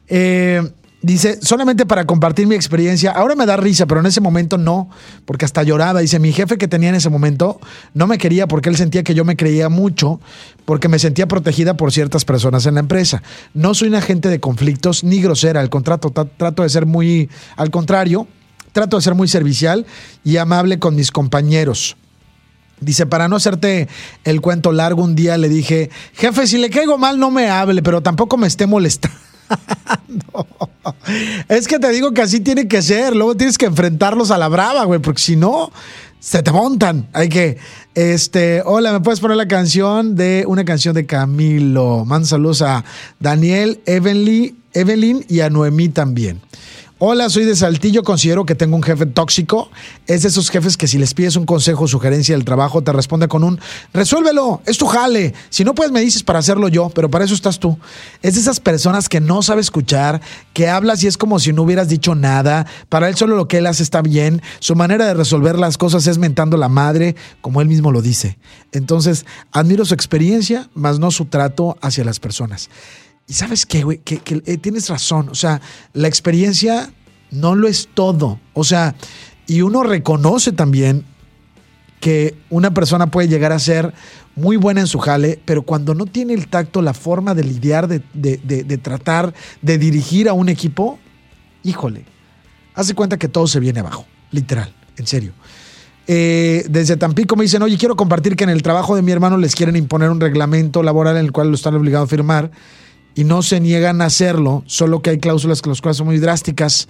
[0.08, 0.62] Eh,
[1.02, 4.88] Dice, solamente para compartir mi experiencia, ahora me da risa, pero en ese momento no,
[5.24, 6.00] porque hasta lloraba.
[6.00, 7.60] Dice, mi jefe que tenía en ese momento
[7.94, 10.20] no me quería porque él sentía que yo me creía mucho,
[10.64, 13.22] porque me sentía protegida por ciertas personas en la empresa.
[13.52, 17.70] No soy un agente de conflictos ni grosera, al contrato, trato de ser muy, al
[17.70, 18.26] contrario,
[18.72, 19.86] trato de ser muy servicial
[20.24, 21.96] y amable con mis compañeros.
[22.80, 23.88] Dice, para no hacerte
[24.24, 27.82] el cuento largo, un día le dije, jefe, si le caigo mal, no me hable,
[27.82, 29.16] pero tampoco me esté molestando.
[31.48, 33.14] Es que te digo que así tiene que ser.
[33.14, 35.72] Luego tienes que enfrentarlos a la brava, güey, porque si no,
[36.20, 37.08] se te montan.
[37.12, 37.58] Hay que.
[37.94, 42.04] Este, hola, ¿me puedes poner la canción de una canción de Camilo?
[42.04, 42.84] Manda saludos a
[43.20, 46.40] Daniel, Evelyn, Evelyn y a Noemí también.
[46.98, 49.68] Hola, soy de Saltillo, considero que tengo un jefe tóxico.
[50.06, 52.90] Es de esos jefes que si les pides un consejo o sugerencia del trabajo, te
[52.90, 53.60] responde con un
[53.92, 55.34] resuélvelo, es tu jale.
[55.50, 57.78] Si no puedes, me dices para hacerlo yo, pero para eso estás tú.
[58.22, 60.22] Es de esas personas que no sabe escuchar,
[60.54, 62.66] que hablas y es como si no hubieras dicho nada.
[62.88, 64.40] Para él solo lo que él hace está bien.
[64.60, 68.38] Su manera de resolver las cosas es mentando la madre, como él mismo lo dice.
[68.72, 72.70] Entonces, admiro su experiencia, más no su trato hacia las personas.
[73.28, 75.28] Y sabes qué, güey, que, eh, tienes razón.
[75.28, 75.60] O sea,
[75.92, 76.92] la experiencia
[77.30, 78.38] no lo es todo.
[78.54, 78.94] O sea,
[79.46, 81.04] y uno reconoce también
[82.00, 83.92] que una persona puede llegar a ser
[84.36, 87.88] muy buena en su jale, pero cuando no tiene el tacto, la forma de lidiar,
[87.88, 90.98] de, de tratar, de dirigir a un equipo,
[91.64, 92.04] híjole,
[92.74, 95.32] hace cuenta que todo se viene abajo, literal, en serio.
[96.06, 99.38] Eh, desde Tampico me dicen, oye, quiero compartir que en el trabajo de mi hermano
[99.38, 102.50] les quieren imponer un reglamento laboral en el cual lo están obligados a firmar
[103.16, 106.18] y no se niegan a hacerlo, solo que hay cláusulas que las cuales son muy
[106.18, 106.86] drásticas.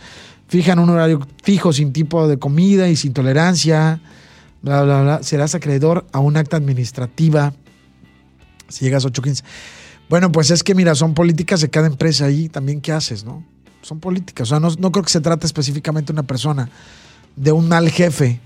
[0.48, 4.00] Fijan un horario fijo sin tipo de comida y sin tolerancia,
[4.60, 5.22] bla, bla, bla.
[5.22, 7.54] Serás acreedor a un acta administrativa
[8.68, 9.42] si llegas a 8.15.
[10.08, 13.44] Bueno, pues es que mira, son políticas de cada empresa ahí también qué haces, ¿no?
[13.82, 16.68] Son políticas, o sea, no, no creo que se trate específicamente de una persona,
[17.36, 18.40] de un mal jefe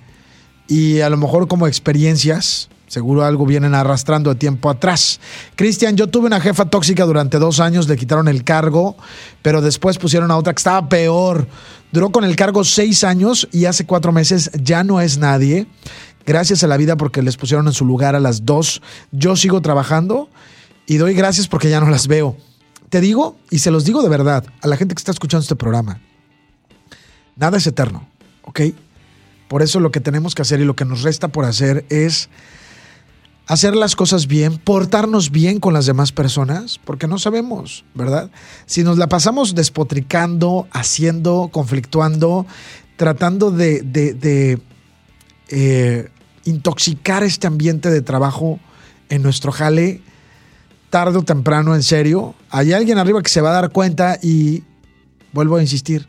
[0.69, 5.21] y a lo mejor como experiencias Seguro algo vienen arrastrando de tiempo atrás.
[5.55, 8.97] Cristian, yo tuve una jefa tóxica durante dos años, le quitaron el cargo,
[9.43, 11.47] pero después pusieron a otra que estaba peor.
[11.93, 15.69] Duró con el cargo seis años y hace cuatro meses ya no es nadie.
[16.27, 18.83] Gracias a la vida porque les pusieron en su lugar a las dos.
[19.13, 20.29] Yo sigo trabajando
[20.85, 22.37] y doy gracias porque ya no las veo.
[22.89, 25.55] Te digo, y se los digo de verdad, a la gente que está escuchando este
[25.55, 26.01] programa,
[27.37, 28.09] nada es eterno,
[28.43, 28.63] ¿ok?
[29.47, 32.29] Por eso lo que tenemos que hacer y lo que nos resta por hacer es
[33.51, 38.31] hacer las cosas bien, portarnos bien con las demás personas, porque no sabemos, ¿verdad?
[38.67, 42.47] Si nos la pasamos despotricando, haciendo, conflictuando,
[42.95, 44.61] tratando de,
[45.49, 46.09] eh,
[46.45, 48.61] intoxicar este ambiente de trabajo
[49.09, 50.01] en nuestro jale,
[50.89, 54.63] tarde o temprano, en serio, hay alguien arriba que se va a dar cuenta y,
[55.33, 56.07] vuelvo a insistir,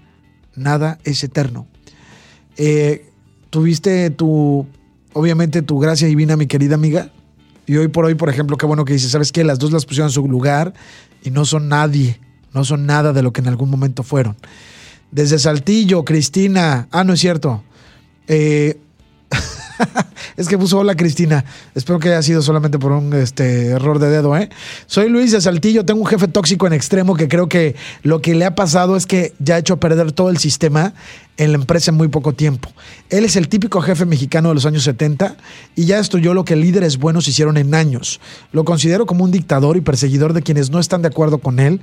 [0.56, 1.66] nada es eterno.
[2.56, 3.10] Eh,
[3.50, 4.68] tuviste tu,
[5.14, 7.12] obviamente, tu gracia divina, mi querida amiga,
[7.66, 9.44] y hoy por hoy, por ejemplo, qué bueno que dice, ¿sabes qué?
[9.44, 10.74] Las dos las pusieron en su lugar
[11.24, 12.20] y no son nadie,
[12.54, 14.36] no son nada de lo que en algún momento fueron.
[15.12, 17.64] Desde Saltillo, Cristina, ah, no es cierto.
[18.28, 18.80] Eh,
[20.38, 21.46] es que puso hola Cristina.
[21.76, 24.50] Espero que haya sido solamente por un este, error de dedo, ¿eh?
[24.88, 28.36] Soy Luis de Saltillo, tengo un jefe tóxico en extremo que creo que lo que
[28.36, 30.94] le ha pasado es que ya ha hecho perder todo el sistema
[31.38, 32.70] en la empresa en muy poco tiempo.
[33.10, 35.38] Él es el típico jefe mexicano de los años 70
[35.76, 38.20] y ya destruyó lo que líderes buenos hicieron en años.
[38.52, 41.82] Lo considero como un dictador y perseguidor de quienes no están de acuerdo con él.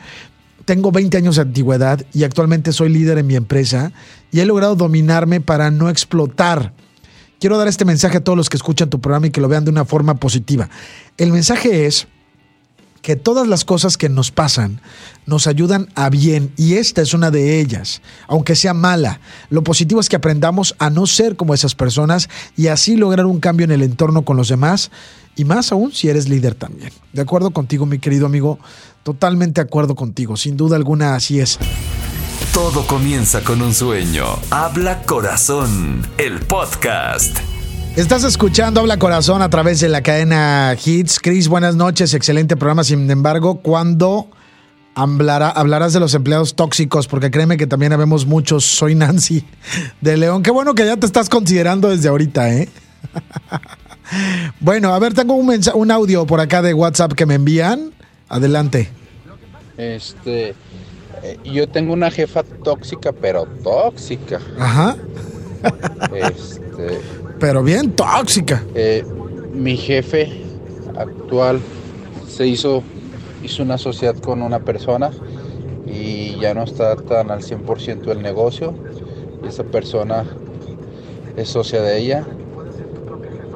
[0.65, 3.93] Tengo 20 años de antigüedad y actualmente soy líder en mi empresa
[4.31, 6.73] y he logrado dominarme para no explotar.
[7.41, 9.65] Quiero dar este mensaje a todos los que escuchan tu programa y que lo vean
[9.65, 10.69] de una forma positiva.
[11.17, 12.09] El mensaje es
[13.01, 14.81] que todas las cosas que nos pasan
[15.25, 19.21] nos ayudan a bien y esta es una de ellas, aunque sea mala.
[19.51, 23.39] Lo positivo es que aprendamos a no ser como esas personas y así lograr un
[23.39, 24.91] cambio en el entorno con los demás
[25.37, 26.91] y más aún si eres líder también.
[27.13, 28.59] De acuerdo contigo, mi querido amigo,
[29.05, 31.59] totalmente de acuerdo contigo, sin duda alguna así es.
[32.59, 34.25] Todo comienza con un sueño.
[34.51, 37.39] Habla Corazón, el podcast.
[37.95, 41.21] Estás escuchando Habla Corazón a través de la cadena Hits.
[41.21, 42.83] Chris, buenas noches, excelente programa.
[42.83, 44.29] Sin embargo, ¿cuándo
[44.97, 47.07] hablarás de los empleados tóxicos?
[47.07, 48.65] Porque créeme que también habemos muchos.
[48.65, 49.45] Soy Nancy
[50.01, 50.43] de León.
[50.43, 52.69] Qué bueno que ya te estás considerando desde ahorita, ¿eh?
[54.59, 57.93] Bueno, a ver, tengo un, un audio por acá de WhatsApp que me envían.
[58.29, 58.91] Adelante.
[59.79, 60.57] Este,
[61.23, 64.41] eh, yo tengo una jefa tóxica, pero tóxica.
[64.59, 64.97] Ajá.
[66.13, 67.01] Este,
[67.41, 68.65] pero bien tóxica.
[68.75, 69.05] Eh,
[69.53, 70.43] mi jefe
[70.97, 71.61] actual
[72.29, 72.83] se hizo,
[73.43, 75.11] hizo una sociedad con una persona
[75.87, 78.75] y ya no está tan al 100% del negocio.
[79.47, 80.25] Esa persona
[81.37, 82.27] es socia de ella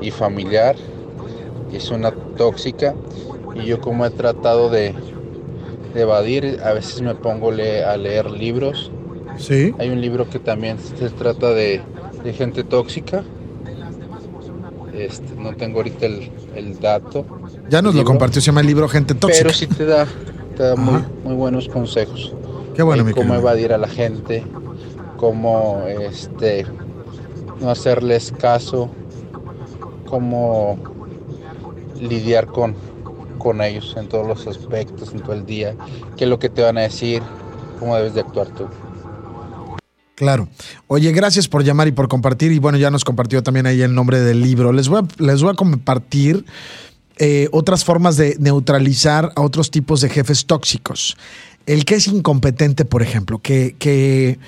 [0.01, 0.77] y familiar.
[1.73, 2.95] Y es una tóxica.
[3.55, 4.95] Y yo como he tratado de,
[5.95, 8.91] evadir, a veces me pongo a leer libros.
[9.39, 9.75] Sí.
[9.79, 11.81] Hay un libro que también se trata de,
[12.23, 13.25] de gente tóxica
[14.93, 17.25] este, no tengo ahorita el, dato.
[17.69, 19.45] Ya nos lo compartió, se llama el libro Gente Tóxica.
[19.45, 20.07] Pero sí te da,
[20.77, 22.35] muy, buenos consejos.
[22.75, 24.45] Qué bueno, Cómo evadir a la gente,
[25.17, 26.67] cómo este,
[27.61, 28.91] no hacerles caso,
[30.07, 30.79] cómo
[32.01, 32.75] lidiar con,
[33.43, 35.75] con ellos en todos los aspectos, en todo el día,
[36.17, 37.23] qué es lo que te van a decir,
[37.79, 38.69] cómo debes de actuar tú.
[40.15, 40.49] Claro.
[40.87, 42.53] Oye, gracias por llamar y por compartir.
[42.53, 44.73] Y bueno, ya nos compartió también ahí el nombre del libro.
[44.73, 46.45] Les voy a, les voy a compartir
[47.19, 51.17] eh, otras formas de neutralizar a otros tipos de jefes tóxicos.
[51.67, 54.39] El que es incompetente, por ejemplo, que, que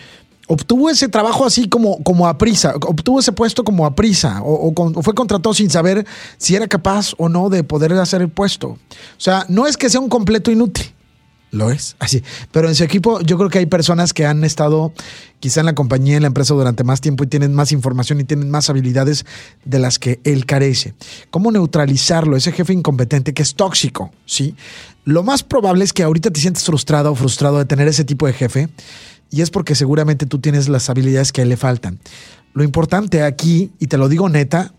[0.49, 4.73] obtuvo ese trabajo así como, como a prisa, obtuvo ese puesto como a prisa, o,
[4.75, 6.07] o, fue contratado sin saber
[6.39, 8.69] si era capaz o no de poder hacer el puesto.
[8.69, 8.79] O
[9.19, 10.95] sea, no es que sea un completo inútil
[11.55, 12.23] lo es, así.
[12.53, 14.93] Pero en su equipo yo creo que hay personas que han estado
[15.41, 18.25] quizá en la compañía, en la empresa durante más tiempo y tienen más información y
[18.25, 19.25] tienen más habilidades
[19.65, 20.95] de las que él carece.
[21.31, 22.37] ¿Cómo neutralizarlo?
[22.37, 24.55] Ese jefe incompetente que es tóxico, ¿sí?
[25.05, 28.27] Lo más probable es que ahorita te sientes frustrado o frustrado de tener ese tipo
[28.27, 28.69] de jefe
[29.31, 31.99] y es porque seguramente tú tienes las habilidades que a él le faltan.
[32.53, 34.73] Lo importante aquí, y te lo digo neta,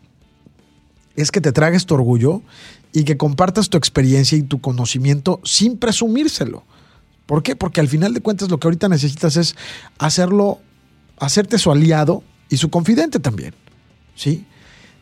[1.15, 2.41] es que te tragues tu orgullo
[2.93, 6.63] y que compartas tu experiencia y tu conocimiento sin presumírselo.
[7.25, 7.55] ¿Por qué?
[7.55, 9.55] Porque al final de cuentas lo que ahorita necesitas es
[9.97, 10.59] hacerlo,
[11.17, 13.53] hacerte su aliado y su confidente también.
[14.15, 14.45] ¿Sí?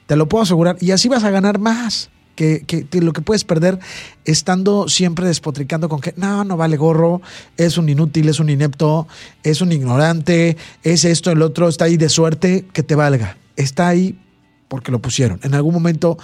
[0.08, 0.78] Te lo puedo asegurar.
[0.80, 2.10] Y así vas a ganar más.
[2.36, 3.78] Que, lo que puedes perder
[4.26, 7.22] estando siempre despotricando con que no, no vale gorro,
[7.58, 9.08] es un inútil, es un inepto,
[9.44, 13.38] es un ignorante, es esto, el otro, está ahí de suerte, que te valga.
[13.56, 14.20] Está ahí
[14.68, 15.40] porque lo pusieron.
[15.44, 16.18] En algún momento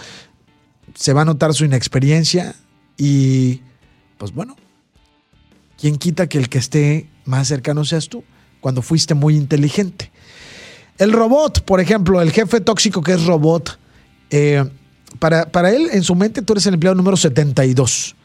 [0.95, 2.55] se va a notar su inexperiencia
[2.97, 3.61] y
[4.17, 4.55] pues bueno,
[5.77, 8.23] ¿quién quita que el que esté más cercano seas tú
[8.59, 10.11] cuando fuiste muy inteligente?
[10.97, 13.79] El robot, por ejemplo, el jefe tóxico que es robot,
[14.31, 14.69] eh,
[15.17, 18.15] para, para él en su mente tú eres el empleado número 72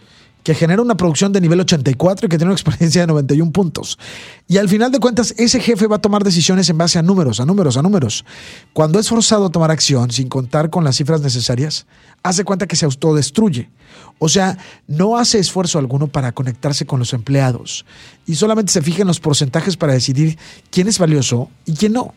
[0.45, 3.99] que genera una producción de nivel 84 y que tiene una experiencia de 91 puntos.
[4.47, 7.41] Y al final de cuentas, ese jefe va a tomar decisiones en base a números,
[7.41, 8.27] a números, a números.
[8.75, 11.87] Cuando es forzado a tomar acción sin contar con las cifras necesarias,
[12.23, 13.71] hace cuenta que se autodestruye.
[14.19, 17.87] O sea, no hace esfuerzo alguno para conectarse con los empleados
[18.27, 20.39] y solamente se fija en los porcentajes para decidir
[20.71, 22.13] quién es valioso y quién no.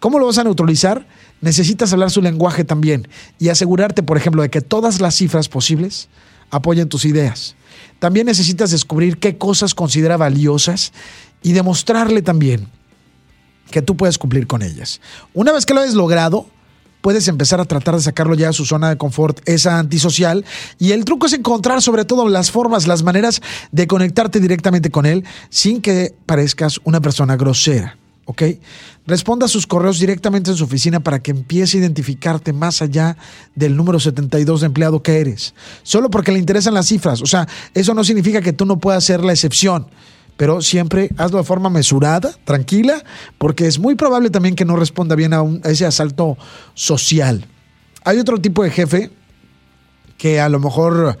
[0.00, 1.06] ¿Cómo lo vas a neutralizar?
[1.40, 6.08] Necesitas hablar su lenguaje también y asegurarte, por ejemplo, de que todas las cifras posibles
[6.50, 7.56] apoyen tus ideas.
[7.98, 10.92] También necesitas descubrir qué cosas considera valiosas
[11.42, 12.68] y demostrarle también
[13.70, 15.00] que tú puedes cumplir con ellas.
[15.32, 16.46] Una vez que lo hayas logrado,
[17.00, 20.44] puedes empezar a tratar de sacarlo ya a su zona de confort, esa antisocial.
[20.78, 23.40] Y el truco es encontrar sobre todo las formas, las maneras
[23.72, 27.99] de conectarte directamente con él sin que parezcas una persona grosera.
[28.30, 28.42] ¿Ok?
[29.06, 33.16] Responda a sus correos directamente en su oficina para que empiece a identificarte más allá
[33.56, 35.52] del número 72 de empleado que eres.
[35.82, 37.20] Solo porque le interesan las cifras.
[37.22, 39.88] O sea, eso no significa que tú no puedas ser la excepción.
[40.36, 43.02] Pero siempre hazlo de forma mesurada, tranquila,
[43.36, 46.38] porque es muy probable también que no responda bien a, a ese asalto
[46.74, 47.46] social.
[48.04, 49.10] Hay otro tipo de jefe
[50.16, 51.18] que a lo mejor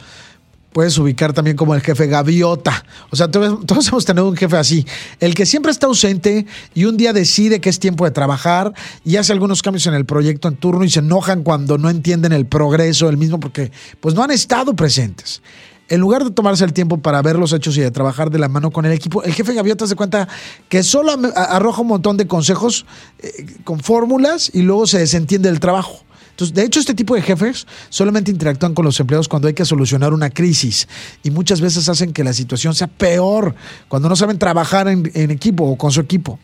[0.72, 2.84] puedes ubicar también como el jefe gaviota.
[3.10, 4.86] O sea, todos hemos tenido un jefe así,
[5.18, 8.72] el que siempre está ausente y un día decide que es tiempo de trabajar
[9.04, 12.32] y hace algunos cambios en el proyecto en turno y se enojan cuando no entienden
[12.32, 15.42] el progreso del mismo porque pues no han estado presentes.
[15.88, 18.48] En lugar de tomarse el tiempo para ver los hechos y de trabajar de la
[18.48, 20.28] mano con el equipo, el jefe gaviota se cuenta
[20.68, 22.86] que solo arroja un montón de consejos
[23.18, 26.04] eh, con fórmulas y luego se desentiende del trabajo
[26.48, 30.12] de hecho, este tipo de jefes solamente interactúan con los empleados cuando hay que solucionar
[30.12, 30.88] una crisis
[31.22, 33.54] y muchas veces hacen que la situación sea peor
[33.88, 36.38] cuando no saben trabajar en, en equipo o con su equipo.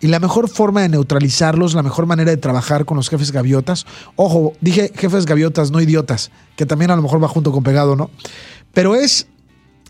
[0.00, 3.86] Y la mejor forma de neutralizarlos, la mejor manera de trabajar con los jefes gaviotas,
[4.16, 7.94] ojo, dije jefes gaviotas, no idiotas, que también a lo mejor va junto con pegado,
[7.94, 8.10] ¿no?
[8.72, 9.28] Pero es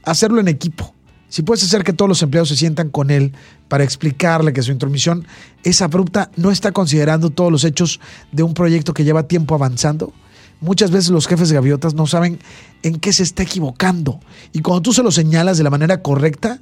[0.05, 0.95] hacerlo en equipo
[1.33, 3.33] si puedes hacer que todos los empleados se sientan con él
[3.69, 5.27] para explicarle que su intromisión
[5.65, 8.01] es abrupta, no está considerando todos los hechos
[8.33, 10.13] de un proyecto que lleva tiempo avanzando.
[10.61, 12.39] Muchas veces los jefes de gaviotas no saben
[12.83, 14.21] en qué se está equivocando.
[14.53, 16.61] Y cuando tú se lo señalas de la manera correcta,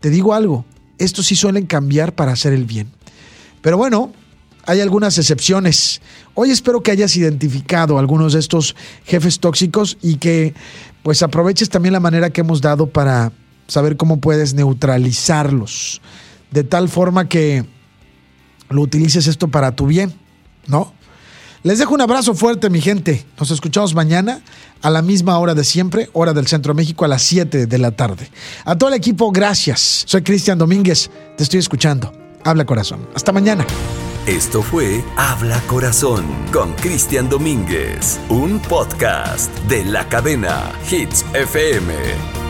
[0.00, 0.66] te digo algo,
[0.98, 2.92] estos sí suelen cambiar para hacer el bien.
[3.62, 4.12] Pero bueno,
[4.66, 6.02] hay algunas excepciones.
[6.34, 10.52] Hoy espero que hayas identificado algunos de estos jefes tóxicos y que
[11.02, 13.32] pues aproveches también la manera que hemos dado para
[13.66, 16.00] saber cómo puedes neutralizarlos,
[16.50, 17.64] de tal forma que
[18.68, 20.12] lo utilices esto para tu bien,
[20.66, 20.92] ¿no?
[21.62, 23.24] Les dejo un abrazo fuerte, mi gente.
[23.38, 24.40] Nos escuchamos mañana
[24.82, 27.78] a la misma hora de siempre, hora del Centro de México, a las 7 de
[27.78, 28.28] la tarde.
[28.64, 30.02] A todo el equipo, gracias.
[30.06, 31.08] Soy Cristian Domínguez.
[31.36, 32.12] Te estoy escuchando.
[32.42, 33.06] Habla corazón.
[33.14, 33.64] Hasta mañana.
[34.26, 42.41] Esto fue Habla Corazón con Cristian Domínguez, un podcast de la cadena Hits FM.